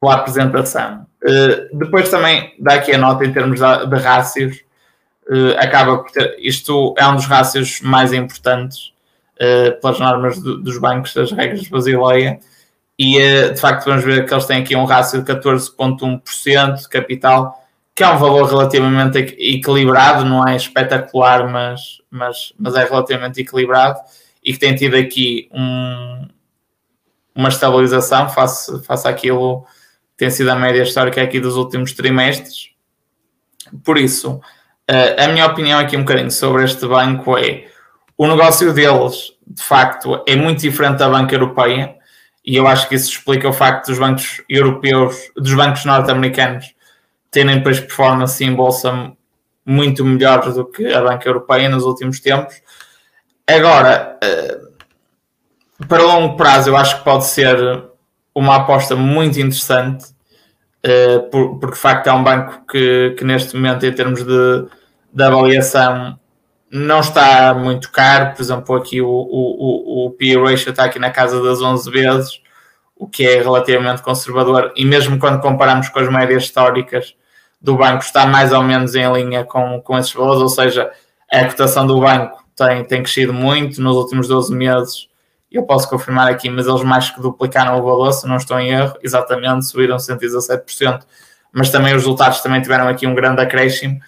[0.00, 1.06] pela apresentação.
[1.22, 4.58] Uh, depois também dá aqui a nota em termos de, rácios,
[5.28, 8.92] uh, acaba por ter, isto é um dos rácios mais importantes
[9.36, 12.38] uh, pelas normas do, dos bancos, das regras de Basileia,
[12.96, 13.18] e
[13.52, 17.60] de facto vamos ver que eles têm aqui um rácio de 14,1% de capital,
[17.92, 23.98] que é um valor relativamente equilibrado, não é espetacular, mas, mas, mas é relativamente equilibrado
[24.44, 26.28] e que tem tido aqui um,
[27.34, 32.70] uma estabilização face, face àquilo que tem sido a média histórica aqui dos últimos trimestres.
[33.82, 34.40] Por isso,
[35.18, 37.66] a minha opinião aqui um bocadinho sobre este banco é
[38.16, 41.96] o negócio deles, de facto, é muito diferente da banca europeia
[42.44, 46.74] e eu acho que isso explica o facto dos bancos europeus, dos bancos norte-americanos
[47.30, 49.12] terem depois performance em bolsa
[49.66, 52.54] muito melhores do que a banca europeia nos últimos tempos
[53.46, 54.58] Agora, eh,
[55.86, 57.84] para longo prazo, eu acho que pode ser
[58.34, 60.06] uma aposta muito interessante,
[60.82, 64.66] eh, porque de facto é um banco que, que neste momento, em termos de,
[65.12, 66.18] de avaliação,
[66.70, 68.34] não está muito caro.
[68.34, 71.90] Por exemplo, aqui o, o, o, o PE ratio está aqui na casa das 11
[71.90, 72.40] vezes,
[72.96, 77.14] o que é relativamente conservador, e mesmo quando comparamos com as médias históricas
[77.60, 80.90] do banco, está mais ou menos em linha com, com esses valores, ou seja,
[81.30, 85.08] a cotação do banco tem, tem crescido muito nos últimos 12 meses.
[85.50, 88.70] Eu posso confirmar aqui, mas eles mais que duplicaram o valor, se não estou em
[88.70, 91.02] erro, exatamente, subiram 117%,
[91.52, 94.00] mas também os resultados também tiveram aqui um grande acréscimo.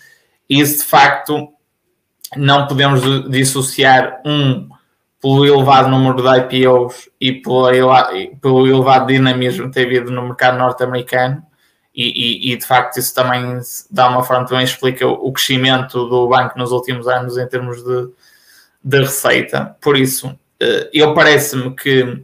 [0.49, 1.53] E isso de facto
[2.37, 4.69] não podemos dissociar um
[5.21, 7.71] pelo elevado número de IPOs e pelo,
[8.67, 11.43] elevado dinamismo que tem havido no mercado norte-americano.
[11.95, 13.59] E, e, e, de facto isso também
[13.91, 18.09] dá uma forma também explica o crescimento do banco nos últimos anos em termos de,
[18.87, 19.77] de receita.
[19.81, 22.23] Por isso, eh, eu parece-me que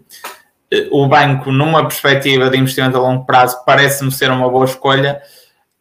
[0.70, 5.20] eh, o banco, numa perspectiva de investimento a longo prazo, parece-me ser uma boa escolha.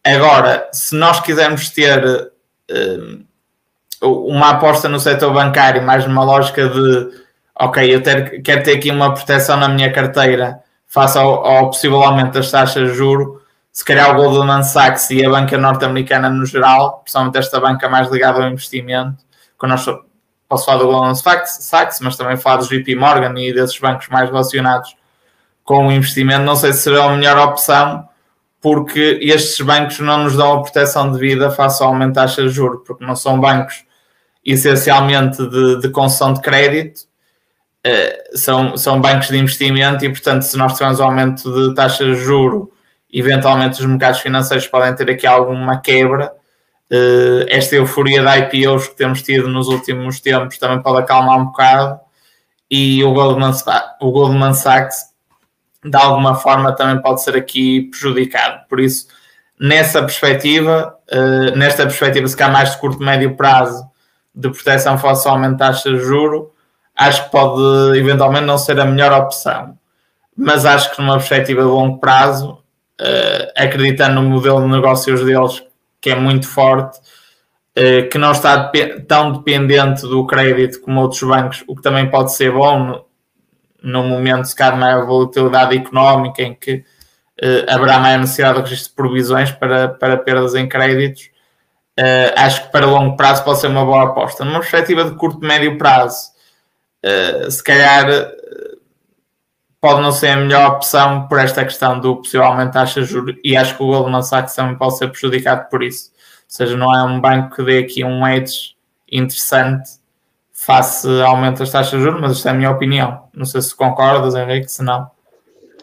[0.04, 2.32] Agora, se nós quisermos ter
[2.68, 3.20] eh,
[4.02, 7.12] uma aposta no setor bancário, mais numa lógica de
[7.60, 12.02] ok, eu ter, quero ter aqui uma proteção na minha carteira face ao, ao possível
[12.02, 13.40] aumento das taxas de juro,
[13.72, 18.10] se calhar o Goldman Sachs e a banca norte-americana no geral, principalmente esta banca mais
[18.10, 19.24] ligada ao investimento,
[19.60, 19.86] quando nós
[20.52, 24.30] posso falar do Goldman Sachs, mas também falar do JP Morgan e desses bancos mais
[24.30, 24.98] relacionados
[25.64, 28.06] com o investimento, não sei se será a melhor opção,
[28.60, 32.44] porque estes bancos não nos dão a proteção de vida face ao aumento da taxa
[32.44, 33.86] de juros, porque não são bancos
[34.46, 37.02] essencialmente de, de concessão de crédito,
[37.84, 42.16] eh, são, são bancos de investimento e, portanto, se nós tivermos aumento de taxa de
[42.16, 42.72] juro,
[43.12, 46.41] eventualmente os mercados financeiros podem ter aqui alguma quebra Uh,
[47.48, 52.00] esta euforia de IPOs que temos tido nos últimos tempos também pode acalmar um bocado
[52.70, 53.52] e o Goldman,
[54.02, 55.12] o Goldman Sachs
[55.84, 58.68] de alguma forma também pode ser aqui prejudicado.
[58.70, 59.08] Por isso,
[59.60, 63.90] nessa perspectiva, uh, nesta perspectiva, se calhar mais de curto médio prazo
[64.34, 66.54] de proteção face ao aumento de taxas de juro,
[66.96, 69.78] acho que pode eventualmente não ser a melhor opção.
[70.38, 72.54] Mas acho que numa perspectiva de longo prazo,
[73.02, 75.64] uh, acreditando no modelo de negócios deles
[76.02, 77.00] que é muito forte,
[77.76, 78.70] eh, que não está
[79.08, 83.06] tão dependente do crédito como outros bancos, o que também pode ser bom
[83.82, 86.84] no momento de calhar maior volatilidade económica em que
[87.42, 91.32] uh, haverá maior necessidade de registro de provisões para, para perdas em créditos.
[92.00, 94.46] Uh, acho que para longo prazo pode ser uma boa aposta.
[94.46, 96.30] Numa perspectiva de curto e médio prazo,
[97.50, 98.06] se calhar
[99.82, 103.58] pode não ser a melhor opção por esta questão do possível aumento de juros e
[103.58, 106.12] acho que o Goldman Sachs também pode ser prejudicado por isso.
[106.12, 108.76] Ou seja, não é um banco que dê aqui um edge
[109.12, 110.00] interessante
[110.54, 113.28] face ao aumento das taxas de juros, mas isto é a minha opinião.
[113.34, 115.10] Não sei se concordas, Henrique, se não.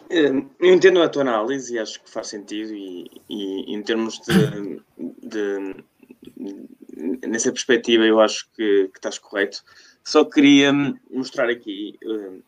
[0.09, 4.81] Eu entendo a tua análise e acho que faz sentido e, e em termos de,
[5.21, 5.75] de,
[6.17, 9.61] de, nessa perspectiva eu acho que, que, estás correto.
[10.03, 10.73] Só queria
[11.11, 12.41] mostrar aqui uh,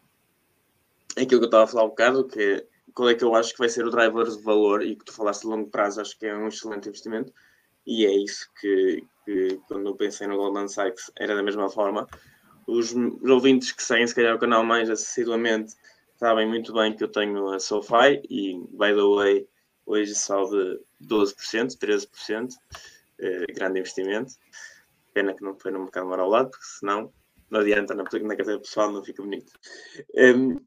[1.18, 3.54] aquilo que eu estava a falar um bocado, que é qual é que eu acho
[3.54, 6.18] que vai ser o driver de valor e que tu falaste de longo prazo, acho
[6.18, 7.34] que é um excelente investimento
[7.86, 12.08] e é isso que, que quando eu pensei no Goldman Sachs era da mesma forma.
[12.68, 15.74] Os, os ouvintes que seguem se calhar o canal mais assiduamente
[16.18, 19.48] sabem muito bem que eu tenho a SoFi e, by the way,
[19.86, 22.54] hoje de 12%, 13%,
[23.20, 24.34] eh, grande investimento.
[25.14, 27.12] Pena que não foi no mercado maior ao lado, porque senão
[27.50, 29.52] não adianta, na, na carteira pessoal não fica bonito.
[30.16, 30.62] Um, um,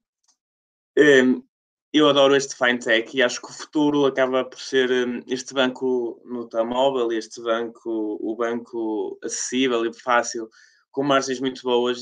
[0.97, 6.20] eu adoro este fintech e acho que o futuro acaba por ser um, este banco
[6.24, 10.49] no telemóvel, este banco, o banco acessível e fácil,
[10.90, 12.01] com margens muito boas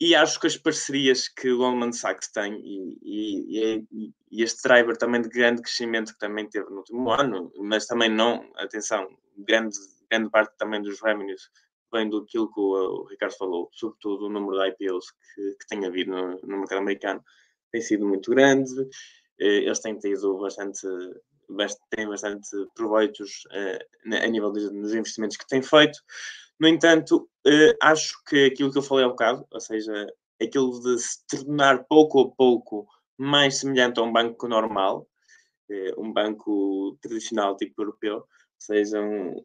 [0.00, 3.84] e acho que as parcerias que o Goldman Sachs tem e, e,
[4.30, 8.08] e, este driver também de grande crescimento que também teve no último ano, mas também
[8.08, 9.76] não, atenção, grande,
[10.08, 11.50] grande parte também dos revenues
[11.92, 16.10] vem do que o, Ricardo falou, sobretudo o número de IPOs que, que tem havido
[16.12, 17.22] no, no, mercado americano
[17.70, 18.72] tem sido muito grande,
[19.40, 20.80] eh, eles têm tido bastante,
[21.90, 23.86] têm bastante proveitos eh,
[24.22, 25.98] a nível dos investimentos que têm feito,
[26.60, 29.92] no entanto, uh, acho que aquilo que eu falei há bocado, ou seja,
[30.42, 35.06] aquilo de se tornar pouco a pouco mais semelhante a um banco normal,
[35.98, 38.26] um banco tradicional tipo europeu, ou
[38.58, 39.36] seja, um,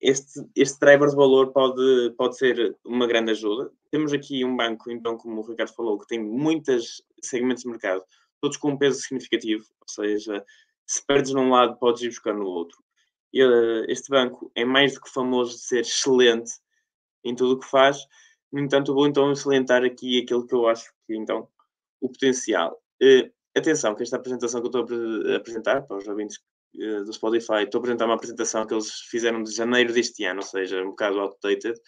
[0.00, 3.70] este, este driver de valor pode, pode ser uma grande ajuda.
[3.90, 8.02] Temos aqui um banco, então, como o Ricardo falou, que tem muitos segmentos de mercado,
[8.40, 10.44] todos com um peso significativo, ou seja,
[10.86, 12.78] se perdes num lado, podes ir buscar no outro
[13.88, 16.52] este banco é mais do que famoso de ser excelente
[17.24, 17.98] em tudo o que faz.
[18.50, 21.48] No entanto, vou então salientar aqui aquilo que eu acho que então
[22.00, 22.80] o potencial.
[23.02, 26.38] Uh, atenção, que esta apresentação que eu estou a apresentar para os ouvintes
[26.76, 30.40] uh, do Spotify, estou a apresentar uma apresentação que eles fizeram de janeiro deste ano,
[30.40, 31.78] ou seja, um bocado outdated,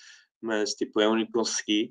[0.40, 1.90] mas tipo é o único que consegui,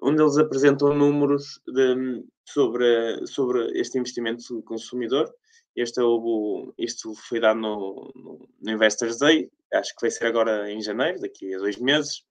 [0.00, 5.32] onde eles apresentam números de, sobre, sobre este investimento do consumidor
[5.76, 10.70] este, houve, isto foi dado no, no, no, Investors Day, acho que vai ser agora
[10.72, 12.24] em janeiro, daqui a dois meses.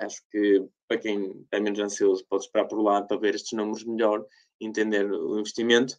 [0.00, 3.84] Acho que para quem é menos ansioso pode esperar por lá para ver estes números
[3.84, 4.24] melhor,
[4.58, 5.96] entender o investimento.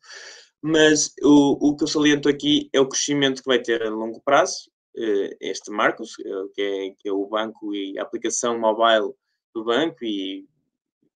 [0.60, 4.20] Mas o, o que eu saliento aqui é o crescimento que vai ter a longo
[4.22, 4.72] prazo.
[4.98, 9.14] Eh, este Marcos, eh, que é, que é o banco e a aplicação mobile
[9.54, 10.48] do banco e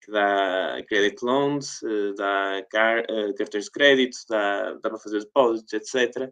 [0.01, 5.19] que dá credit loans, eh, dá car, uh, cartões de crédito, dá, dá para fazer
[5.19, 6.31] depósitos, etc.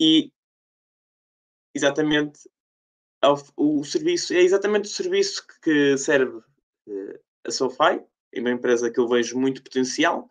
[0.00, 0.32] E
[1.74, 2.40] exatamente
[3.22, 8.90] ao, o serviço, é exatamente o serviço que serve uh, a SoFi, é uma empresa
[8.90, 10.28] que eu vejo muito potencial,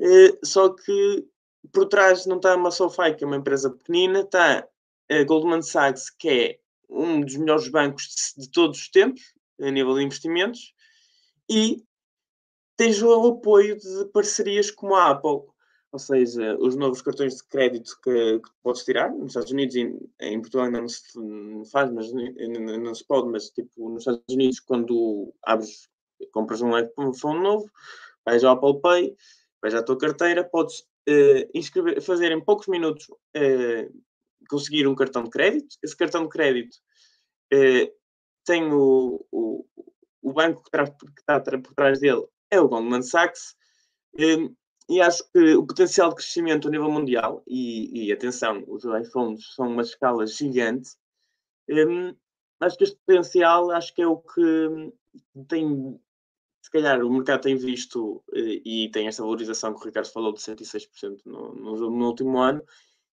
[0.00, 1.26] uh, só que
[1.72, 4.68] por trás não está uma SoFi, que é uma empresa pequenina, está
[5.10, 6.58] a Goldman Sachs, que é
[6.88, 9.22] um dos melhores bancos de, de todos os tempos,
[9.60, 10.74] a nível de investimentos,
[11.48, 11.82] e
[12.76, 15.42] tens o apoio de parcerias como a Apple,
[15.90, 19.98] ou seja, os novos cartões de crédito que, que podes tirar nos Estados Unidos e
[20.20, 21.02] em Portugal ainda não se
[21.72, 25.88] faz, mas não se pode, mas tipo nos Estados Unidos quando abres,
[26.32, 27.70] compras um iPhone novo,
[28.24, 29.16] vais ao Apple Pay,
[29.62, 34.02] vais à tua carteira, podes uh, inscrever, fazer em poucos minutos uh,
[34.48, 35.76] conseguir um cartão de crédito.
[35.82, 36.76] Esse cartão de crédito
[37.54, 37.92] uh,
[38.44, 39.64] tem o, o,
[40.22, 40.76] o banco que,
[41.18, 43.56] está por trás dele é o Goldman Sachs.
[44.18, 44.54] Hum,
[44.88, 49.54] e acho que o potencial de crescimento a nível mundial, e, e atenção, os iPhones
[49.54, 50.90] são uma escala gigante,
[51.68, 52.16] um,
[52.60, 54.92] acho que este potencial acho que é o que
[55.46, 56.00] tem,
[56.62, 60.32] se calhar o mercado tem visto eh, e tem esta valorização que o Ricardo falou
[60.32, 62.62] de 106% no, no, no último ano,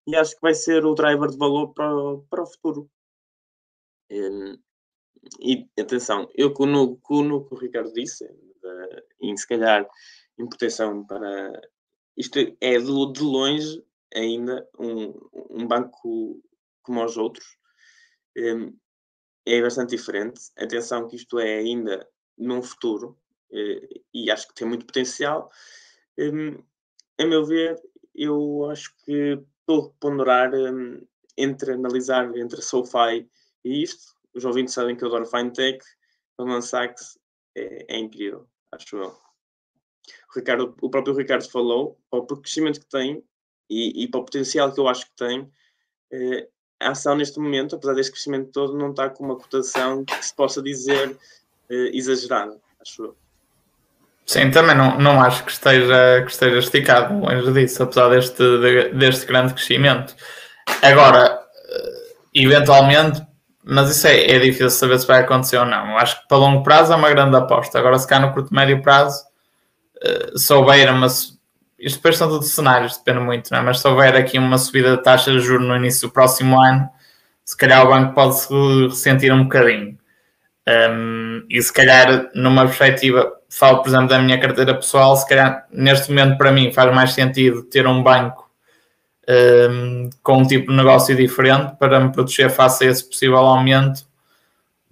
[0.07, 1.89] e acho que vai ser o driver de valor para,
[2.29, 2.89] para o futuro.
[5.39, 7.13] E atenção, eu com o, que
[7.53, 9.87] o Ricardo disse, de, e se calhar
[10.37, 11.61] em proteção para.
[12.17, 15.13] Isto é de, longe ainda um,
[15.49, 16.41] um banco
[16.81, 17.57] como os outros.
[18.37, 18.77] Um,
[19.45, 20.41] é bastante diferente.
[20.57, 22.07] Atenção que isto é ainda
[22.37, 23.17] num futuro
[23.51, 25.51] uh, e acho que tem muito potencial.
[26.17, 26.63] Um,
[27.19, 27.81] a meu ver,
[28.13, 31.05] eu acho que estou a ponderar um,
[31.37, 33.29] entre analisar entre SoFi
[33.63, 34.15] e isto.
[34.35, 35.79] Os ouvintes sabem que eu adoro FinTech.
[36.37, 37.17] Goldman Sachs
[37.55, 39.07] é, é incrível, acho eu.
[39.07, 43.23] O, Ricardo, o próprio Ricardo falou, para o crescimento que tem
[43.69, 45.49] e, e para o potencial que eu acho que tem,
[46.11, 46.47] eh,
[46.79, 50.35] a ação neste momento, apesar deste crescimento todo, não está com uma cotação que se
[50.35, 51.17] possa dizer
[51.69, 53.17] eh, exagerada, acho eu.
[54.25, 58.43] Sim, também não, não acho que esteja, que esteja esticado, longe disso, apesar deste,
[58.93, 60.15] deste grande crescimento.
[60.81, 63.25] Agora, eh, eventualmente,
[63.67, 65.97] mas isso é, é difícil saber se vai acontecer ou não.
[65.97, 67.79] Acho que para longo prazo é uma grande aposta.
[67.79, 69.23] Agora, se cá no curto médio prazo,
[70.03, 71.35] uh, se.
[71.77, 73.61] Isto depois são todos cenários, depende muito, não é?
[73.61, 76.89] mas se houver aqui uma subida de taxa de juros no início do próximo ano,
[77.43, 78.53] se calhar o banco pode se
[78.87, 79.97] ressentir um bocadinho.
[80.67, 85.67] Um, e se calhar, numa perspectiva, falo por exemplo da minha carteira pessoal, se calhar
[85.69, 88.44] neste momento para mim faz mais sentido ter um banco
[89.29, 94.05] um, com um tipo de negócio diferente para me proteger face a esse possível aumento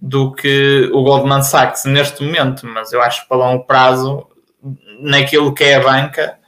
[0.00, 4.26] do que o Goldman Sachs neste momento, mas eu acho que para longo prazo,
[5.00, 6.38] naquilo que é a banca,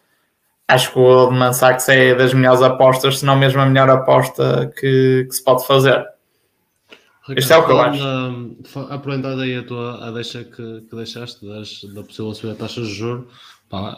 [0.69, 4.73] acho que o Goldman Sachs é das melhores apostas, se não mesmo a melhor aposta
[4.79, 6.07] que, que se pode fazer.
[7.23, 8.89] Ricardo, este é o que eu acho.
[8.91, 12.83] Aproveitando aí a tua a deixa que, que deixaste das, da possível subida da taxa
[12.83, 13.27] de juros,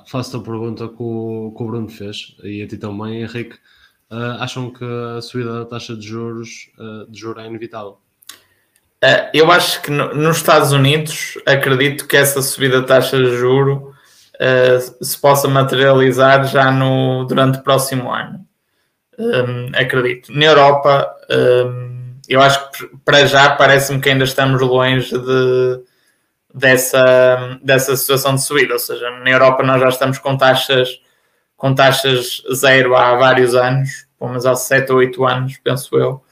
[0.07, 3.59] faço-te a pergunta que o, que o Bruno fez e a ti também, Henrique.
[4.11, 4.85] Uh, acham que
[5.19, 7.99] a subida da taxa de juros, uh, de juros é inevitável?
[9.05, 13.37] Uh, eu acho que no, nos Estados Unidos acredito que essa subida da taxa de
[13.37, 13.95] juro
[15.03, 18.47] se possa materializar já no, durante o próximo ano.
[19.19, 20.33] Um, acredito.
[20.33, 25.81] Na Europa, um, eu acho que para já parece-me que ainda estamos longe de,
[26.55, 28.75] dessa, dessa situação de subida.
[28.75, 31.01] Ou seja, na Europa nós já estamos com taxas
[31.59, 36.23] com taxas zero há vários anos, pelo menos há 7 ou 8 anos, penso eu.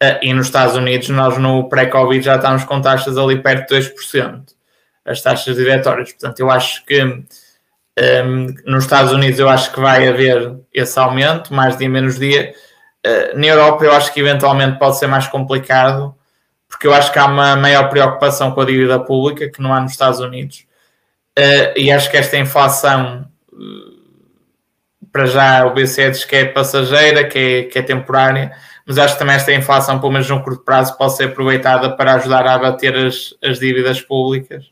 [0.00, 3.80] Eh, e nos Estados Unidos, nós no pré-Covid já estamos com taxas ali perto de
[3.80, 4.44] 2%,
[5.04, 6.12] as taxas diretórias.
[6.12, 7.24] Portanto, eu acho que um,
[7.96, 12.54] ehm, nos Estados Unidos eu acho que vai haver esse aumento, mais dia menos dia.
[13.06, 16.14] Uh, na Europa eu acho que eventualmente pode ser mais complicado,
[16.68, 19.80] porque eu acho que há uma maior preocupação com a dívida pública que não há
[19.80, 20.66] nos Estados Unidos.
[21.38, 23.26] Uh, e acho que esta inflação
[25.12, 28.52] para já o BCE diz que é passageira, que é, que é temporária,
[28.86, 32.14] mas acho que também esta inflação, pelo menos no curto prazo, pode ser aproveitada para
[32.14, 34.64] ajudar a abater as, as dívidas públicas.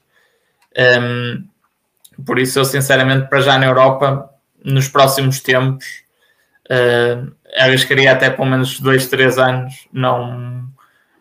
[0.76, 1.44] Um,
[2.24, 4.28] por isso, eu sinceramente, para já na Europa,
[4.64, 5.84] nos próximos tempos,
[6.70, 9.86] uh, arriscaria até pelo menos dois, três anos.
[9.92, 10.68] Não,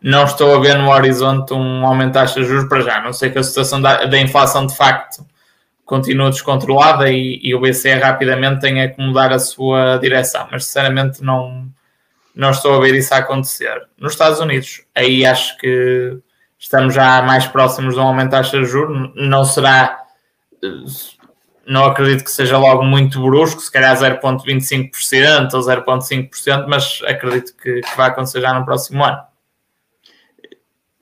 [0.01, 3.01] não estou a ver no horizonte um aumento de taxas de juros para já.
[3.01, 5.25] Não sei que a situação da, da inflação de facto
[5.87, 11.23] continua descontrolada e, e, o BCE rapidamente tem que mudar a sua direção, mas sinceramente
[11.23, 11.65] não,
[12.35, 13.87] não estou a ver isso a acontecer.
[13.97, 16.19] Nos Estados Unidos, aí acho que
[16.59, 20.03] estamos já mais próximos de um aumento da taxa de juros, não será,
[21.65, 27.79] não acredito que seja logo muito brusco, se calhar 0,25% ou 0,5%, mas acredito que,
[27.79, 29.21] que vai acontecer já no próximo ano.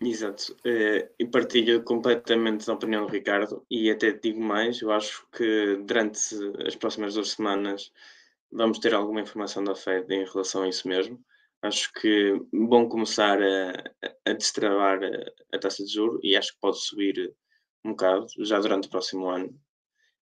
[0.07, 5.27] Exato, uh, e partilho completamente a opinião do Ricardo e até digo mais, eu acho
[5.31, 6.19] que durante
[6.63, 7.91] as próximas duas semanas
[8.51, 11.19] vamos ter alguma informação da Fed em relação a isso mesmo.
[11.59, 13.83] Acho que bom começar a,
[14.25, 14.99] a destravar
[15.51, 17.33] a, taxa de juro e acho que pode subir
[17.83, 19.59] um bocado já durante o próximo ano.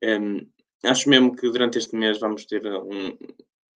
[0.04, 0.46] Um,
[0.84, 3.16] acho mesmo que durante este mês vamos ter um,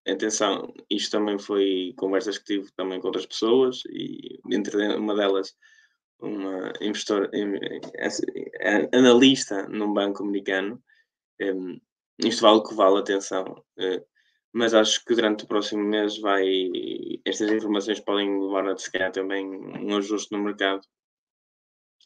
[0.06, 5.56] atenção, isto também foi conversas que tive também com outras pessoas e entre uma delas
[6.20, 7.30] uma investidora,
[8.92, 10.82] analista num banco americano.
[12.18, 13.44] Isto vale que vale, atenção.
[13.78, 14.04] Uh,
[14.52, 16.46] mas acho que durante o próximo mês vai
[17.26, 20.80] estas informações podem levar a se calhar também um ajuste no mercado.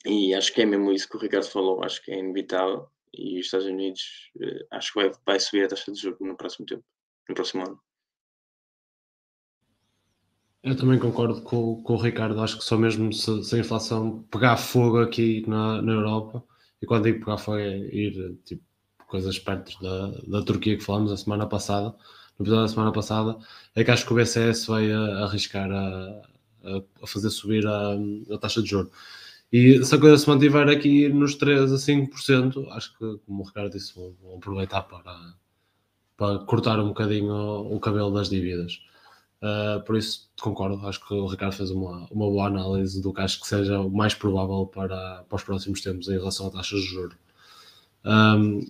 [0.05, 2.89] E acho que é mesmo isso que o Ricardo falou, acho que é inevitável.
[3.13, 6.37] E os Estados Unidos uh, acho que vai, vai subir a taxa de juros no
[6.37, 6.85] próximo tempo,
[7.29, 7.81] no próximo ano.
[10.63, 12.41] Eu também concordo com, com o Ricardo.
[12.41, 16.45] Acho que só mesmo se, se a inflação pegar fogo aqui na, na Europa,
[16.83, 18.63] e quando digo pegar fogo é ir tipo,
[19.07, 20.09] coisas perto da,
[20.39, 21.95] da Turquia que falamos a semana passada,
[22.39, 23.39] no episódio da semana passada,
[23.75, 26.23] é que acho que o BCS vai a, arriscar a,
[27.03, 27.97] a, fazer subir a,
[28.35, 28.91] a taxa de juros.
[29.53, 33.47] E se a coisa se mantiver aqui nos 3 a 5%, acho que, como o
[33.47, 35.35] Ricardo disse, vão, aproveitar para,
[36.17, 38.81] para cortar um bocadinho o cabelo das dívidas.
[39.43, 43.23] Uh, por isso concordo, acho que o Ricardo fez uma, uma boa análise do que
[43.23, 46.81] acho que seja o mais provável para, para os próximos tempos em relação a taxas
[46.81, 47.17] de juros.
[48.05, 48.61] Um,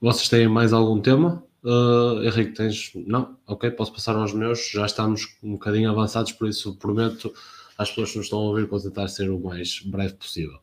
[0.00, 1.42] vocês têm mais algum tema?
[1.64, 2.92] Uh, Henrique, tens?
[2.94, 3.36] Não?
[3.46, 4.70] Ok, posso passar aos meus.
[4.70, 7.32] Já estamos um bocadinho avançados, por isso prometo
[7.76, 10.58] às pessoas que nos estão a ouvir vou tentar ser o mais breve possível.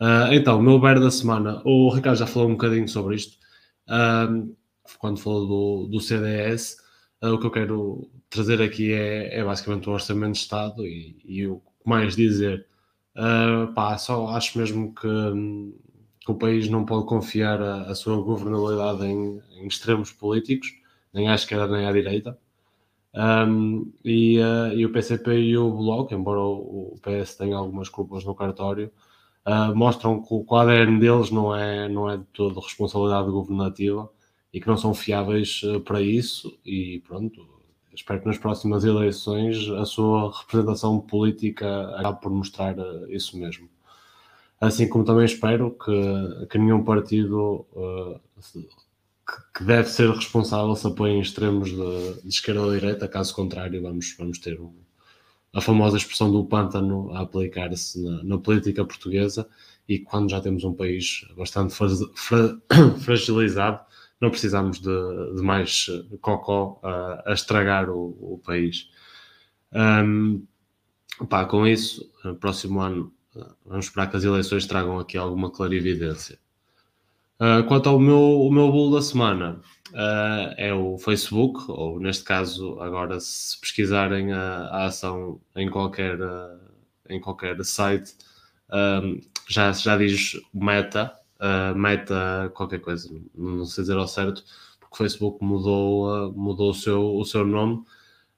[0.00, 3.36] Uh, então, meu bear da semana, o Ricardo já falou um bocadinho sobre isto,
[4.98, 6.85] quando falou do, do CDS.
[7.26, 11.16] Uh, o que eu quero trazer aqui é, é basicamente o Orçamento de Estado e,
[11.24, 12.66] e o que mais dizer.
[13.16, 15.08] Uh, pá, só acho mesmo que,
[16.20, 20.68] que o país não pode confiar a, a sua governabilidade em, em, extremos políticos,
[21.12, 22.38] nem à esquerda nem à direita.
[23.14, 27.88] Um, e, uh, e, o PCP e o Bloco, embora o, o PS tenha algumas
[27.88, 28.92] culpas no cartório,
[29.46, 33.30] uh, mostram que o, que o ADN deles não é, não é de toda responsabilidade
[33.30, 34.10] governativa
[34.56, 36.58] e que não são fiáveis uh, para isso.
[36.64, 37.46] E pronto,
[37.94, 42.74] espero que nas próximas eleições a sua representação política acabe por mostrar
[43.10, 43.68] isso mesmo.
[44.58, 48.18] Assim como também espero que, que nenhum partido uh,
[48.54, 53.34] que, que, deve ser responsável se apoie em extremos de, de, esquerda ou direita, caso
[53.34, 54.72] contrário, vamos, vamos ter um,
[55.52, 59.46] a famosa expressão do pântano a aplicar-se na, na, política portuguesa
[59.86, 62.58] e quando já temos um país bastante fra, fra,
[63.04, 63.84] fragilizado,
[64.20, 65.86] não precisamos de, de mais
[66.20, 68.90] cocó a, a estragar o, o país.
[69.72, 70.46] Um,
[71.28, 72.10] pá, com isso,
[72.40, 73.12] próximo ano
[73.64, 76.38] Vamos esperar que as eleições tragam aqui alguma clarividência.
[77.38, 79.60] Uh, quanto ao meu, o meu bolo da semana,
[79.90, 86.18] uh, é o Facebook, ou neste caso, agora se pesquisarem a, a ação em qualquer,
[86.18, 86.58] uh,
[87.10, 88.14] em qualquer site,
[89.48, 91.14] já, já diz Meta,
[91.74, 94.42] Meta qualquer coisa, não sei dizer ao certo,
[94.80, 97.84] porque o Facebook mudou, mudou o, seu, o seu nome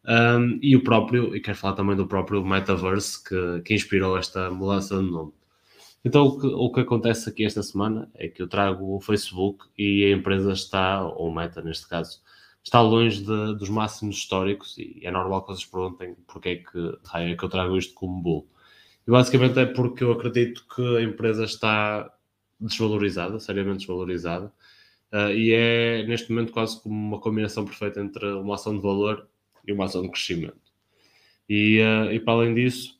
[0.09, 4.51] um, e o próprio, e quero falar também do próprio Metaverse que, que inspirou esta
[4.51, 5.32] mudança de nome.
[6.05, 9.66] Então, o que, o que, acontece aqui esta semana é que eu trago o Facebook
[9.76, 12.22] e a empresa está, ou Meta neste caso,
[12.62, 16.99] está longe de, dos máximos históricos e é normal que vocês perguntem porque é que,
[17.14, 18.49] é que eu trago isto como bull.
[19.07, 22.11] E basicamente é porque eu acredito que a empresa está
[22.61, 24.52] desvalorizada, seriamente desvalorizada,
[25.12, 29.28] uh, e é neste momento quase como uma combinação perfeita entre uma ação de valor
[29.66, 30.59] e uma ação de crescimento.
[31.48, 32.98] E, uh, e para além disso,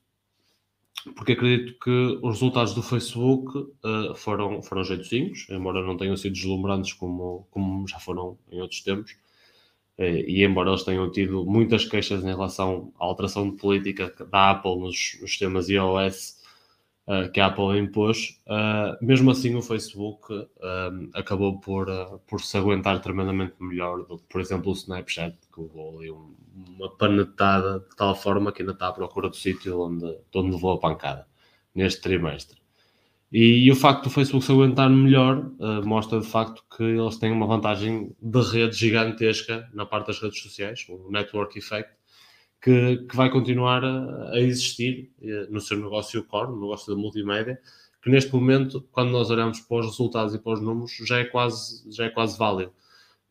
[1.15, 6.33] porque acredito que os resultados do Facebook uh, foram, foram jeitozinhos, embora não tenham sido
[6.33, 9.17] deslumbrantes como, como já foram em outros tempos,
[10.01, 14.79] e embora eles tenham tido muitas queixas em relação à alteração de política da Apple
[14.79, 16.38] nos, nos sistemas iOS
[17.09, 21.89] uh, que a Apple impôs, uh, mesmo assim o Facebook uh, acabou por,
[22.27, 26.35] por se aguentar tremendamente melhor do que, por exemplo, o Snapchat, que levou ali um,
[26.77, 30.51] uma panetada de tal forma que ainda está à procura do sítio onde, de onde
[30.53, 31.27] levou a pancada
[31.75, 32.59] neste trimestre.
[33.31, 37.19] E, e, o facto do Facebook se aguentar melhor uh, mostra de facto que eles
[37.19, 41.91] têm uma vantagem de rede gigantesca na parte das redes sociais, o network effect,
[42.61, 47.01] que, que vai continuar a, a, existir eh, no seu negócio core, no negócio da
[47.01, 47.61] multimédia,
[48.03, 51.25] que neste momento, quando nós olhamos para os resultados e para os números, já é
[51.25, 52.73] quase, já é quase válido,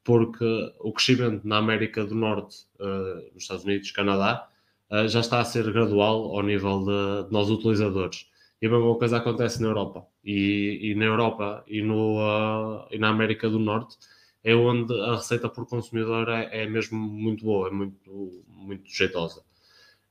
[0.03, 0.45] porque
[0.79, 4.47] o crescimento na América do Norte, uh, nos Estados Unidos, Canadá,
[4.91, 8.29] uh, já está a ser gradual ao nível de, de nós utilizadores.
[8.61, 10.05] E a mesma coisa acontece na Europa.
[10.23, 13.97] E, e na Europa e, no, uh, e na América do Norte,
[14.43, 19.41] é onde a receita por consumidor é, é mesmo muito boa, é muito, muito jeitosa.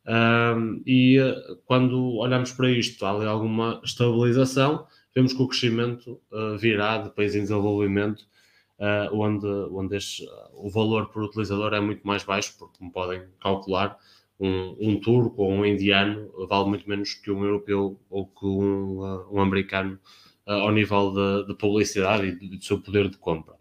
[0.07, 6.21] Um, e eh, quando olhamos para isto, há ali alguma estabilização, vemos que o crescimento
[6.31, 8.21] uh, virá de países em desenvolvimento,
[8.79, 12.93] uh, onde, onde este, uh, o valor por utilizador é muito mais baixo, porque como
[12.93, 13.99] podem calcular,
[14.39, 19.01] um, um turco ou um indiano vale muito menos que um europeu ou que um,
[19.33, 19.99] um americano
[20.45, 23.56] ao nível de, de publicidade e do seu poder de compra.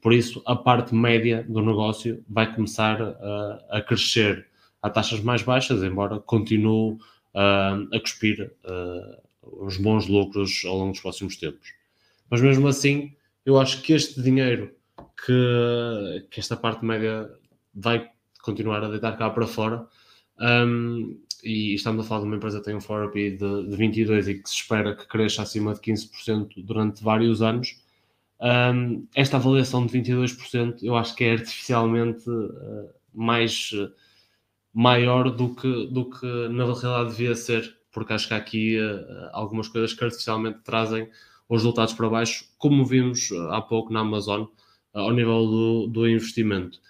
[0.00, 4.46] Por isso, a parte média do negócio vai começar uh, a crescer
[4.82, 6.94] a taxas mais baixas, embora continue
[7.34, 11.72] uh, a cuspir uh, os bons lucros ao longo dos próximos tempos.
[12.30, 13.14] Mas mesmo assim,
[13.44, 14.74] eu acho que este dinheiro
[15.26, 17.30] que, que esta parte média
[17.74, 18.08] vai
[18.42, 19.86] continuar a deitar cá para fora,
[20.40, 23.36] um, e estamos a falar de uma empresa que tem um FORP de,
[23.68, 27.82] de 22 e que se espera que cresça acima de 15% durante vários anos,
[28.40, 33.92] um, esta avaliação de 22% eu acho que é artificialmente uh, mais uh,
[34.72, 39.28] maior do que, do que na realidade devia ser, porque acho que há aqui uh,
[39.32, 41.10] algumas coisas que artificialmente trazem
[41.50, 44.46] os resultados para baixo, como vimos há pouco na Amazon,
[44.94, 46.80] ao nível do, do investimento.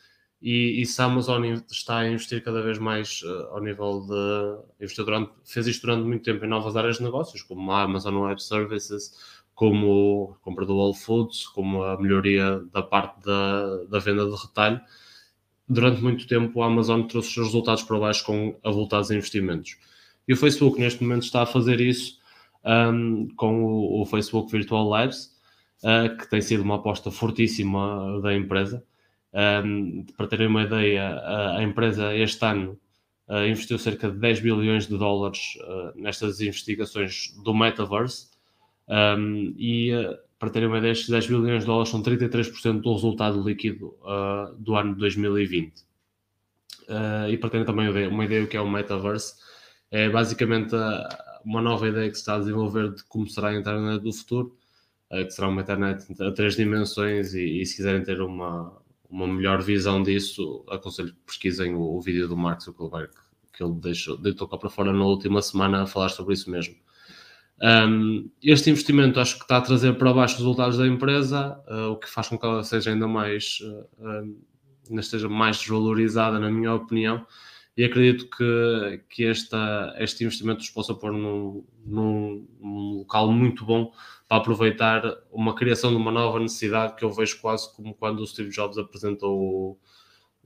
[0.40, 5.04] E, e, se a Amazon está a investir cada vez mais ao nível de investir
[5.04, 8.42] durante, fez isto durante muito tempo em novas áreas de negócios, como a Amazon Web
[8.42, 9.12] Services,
[9.60, 14.34] como a compra do Whole Foods, como a melhoria da parte da, da venda de
[14.34, 14.80] retalho.
[15.68, 19.76] Durante muito tempo a Amazon trouxe os seus resultados para baixo com avultados investimentos.
[20.26, 22.18] E o Facebook neste momento está a fazer isso
[22.64, 25.30] um, com o, o, Facebook Virtual Lives,
[25.84, 28.82] uh, que tem sido uma aposta fortíssima da empresa.
[29.62, 32.80] Um, para terem uma ideia, a, a empresa este ano
[33.28, 38.29] uh, investiu cerca de 10 bilhões de dólares uh, nestas investigações do Metaverse,
[38.90, 42.92] um, e uh, para terem uma ideia, estes 10 bilhões de dólares são 33% do
[42.92, 45.80] resultado líquido uh, do ano de 2020.
[46.88, 49.34] Uh, e para terem também uma ideia do que é o metaverse,
[49.90, 50.74] é basicamente
[51.44, 54.56] uma nova ideia que se está a desenvolver de como será a internet do futuro,
[55.10, 58.76] uh, que será uma internet a três dimensões e, e se quiserem ter uma,
[59.08, 63.12] uma melhor visão disso, aconselho que pesquisem o, o vídeo do Mark Zuckerberg
[63.52, 66.74] que ele deixou, deitou cá para fora na última semana a falar sobre isso mesmo.
[67.62, 71.90] Um, este investimento acho que está a trazer para baixo os resultados da empresa, uh,
[71.90, 74.34] o que faz com que ela seja ainda mais, uh,
[74.88, 77.26] ainda esteja mais desvalorizada, na minha opinião,
[77.76, 83.64] e acredito que, que esta, este investimento nos possa pôr num, num, num, local muito
[83.64, 83.92] bom
[84.26, 88.26] para aproveitar uma criação de uma nova necessidade que eu vejo quase como quando o
[88.26, 89.78] Steve Jobs apresentou o,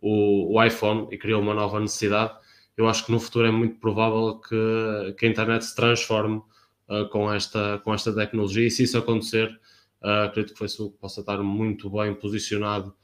[0.01, 2.35] o, o iPhone e criou uma nova necessidade.
[2.77, 6.43] Eu acho que no futuro é muito provável que, que a internet se transforme
[6.89, 8.67] uh, com, esta, com esta tecnologia.
[8.67, 9.49] E se isso acontecer,
[10.03, 12.95] uh, acredito que o Facebook possa estar muito bem posicionado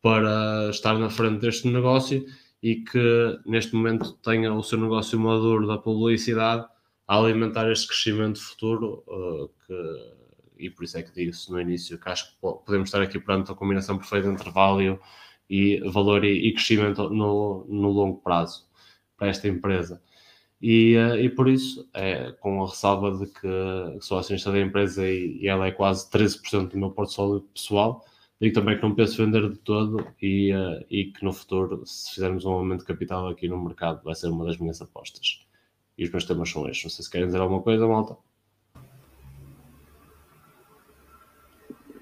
[0.00, 2.24] para estar na frente deste negócio
[2.62, 6.66] e que neste momento tenha o seu negócio maduro da publicidade
[7.06, 9.02] a alimentar este crescimento futuro.
[9.06, 10.18] Uh, que,
[10.58, 13.50] e por isso é que disse no início que acho que podemos estar aqui perante
[13.52, 14.98] a combinação perfeita entre value
[15.48, 18.66] e valor e, e crescimento no, no longo prazo
[19.16, 20.02] para esta empresa.
[20.60, 23.48] E, uh, e por isso, é, com a ressalva de que
[24.00, 28.04] sou acionista da empresa e, e, ela é quase 13% do meu portfólio pessoal,
[28.40, 32.14] digo também que não penso vender de todo e, uh, e que no futuro, se
[32.14, 35.46] fizermos um aumento de capital aqui no mercado, vai ser uma das minhas apostas.
[35.96, 36.84] E os meus temas são estes.
[36.84, 38.16] Não sei se querem dizer alguma coisa, malta.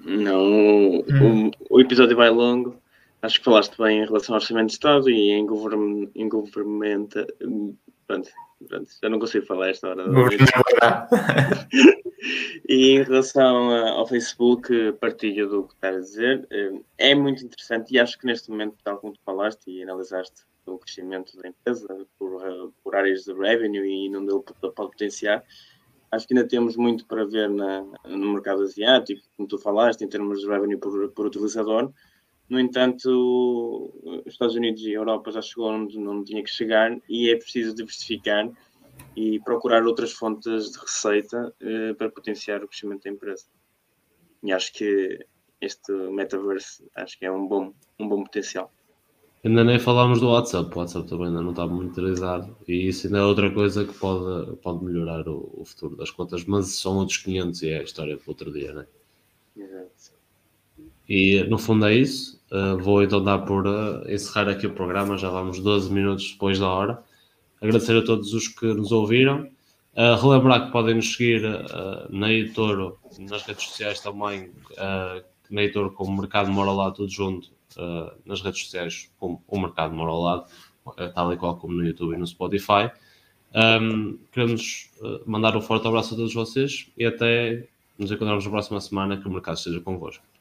[0.03, 1.51] Não, hum.
[1.69, 2.75] o, o episódio vai longo.
[3.21, 7.27] Acho que falaste bem em relação ao Orçamento de Estado e em, govern, em governmenta.
[8.05, 8.29] Pronto,
[8.65, 10.03] Pronto, já não consigo falar esta hora.
[12.67, 16.47] e em relação ao Facebook, partilho do que estás a dizer.
[16.49, 20.41] Eh, é muito interessante e acho que neste momento, tal como tu falaste e analisaste
[20.65, 25.43] o crescimento da empresa por, eh, por áreas de revenue e não dele pode potenciar,
[26.11, 30.09] acho que ainda temos muito para ver na, no mercado asiático, como tu falaste, em
[30.09, 31.91] termos de revenue por, por utilizador.
[32.49, 33.93] No entanto,
[34.25, 37.35] os Estados Unidos e a Europa já chegou onde não tinha que chegar e é
[37.35, 38.49] preciso diversificar
[39.15, 43.45] e procurar outras fontes de receita eh, para potenciar o crescimento da empresa.
[44.43, 45.25] E acho que
[45.59, 48.71] este metaverse acho que é um bom, um bom potencial.
[49.43, 53.07] Ainda nem falámos do WhatsApp, o WhatsApp também ainda não está muito utilizado e isso
[53.07, 56.97] ainda é outra coisa que pode, pode melhorar o, o futuro das contas, mas são
[56.97, 58.87] outros 500 e é a história do outro dia, não é?
[59.55, 59.91] Exato.
[61.07, 62.37] E no fundo é isso.
[62.51, 66.59] Uh, vou então dar por uh, encerrar aqui o programa, já vamos 12 minutos depois
[66.59, 67.03] da hora.
[67.61, 69.49] Agradecer a todos os que nos ouviram.
[69.95, 71.41] Uh, relembrar que podem nos seguir
[72.09, 74.51] na Editor, nas redes sociais também,
[75.49, 77.49] na Editor com o Mercado Mora Lado, tudo junto,
[78.23, 80.45] nas redes sociais com o Mercado Mora Lado,
[81.15, 82.91] tal e qual como no YouTube e no Spotify.
[83.55, 84.91] Um, queremos
[85.25, 87.67] mandar um forte abraço a todos vocês e até
[87.97, 89.17] nos encontramos na próxima semana.
[89.17, 90.36] Que o mercado esteja convosco.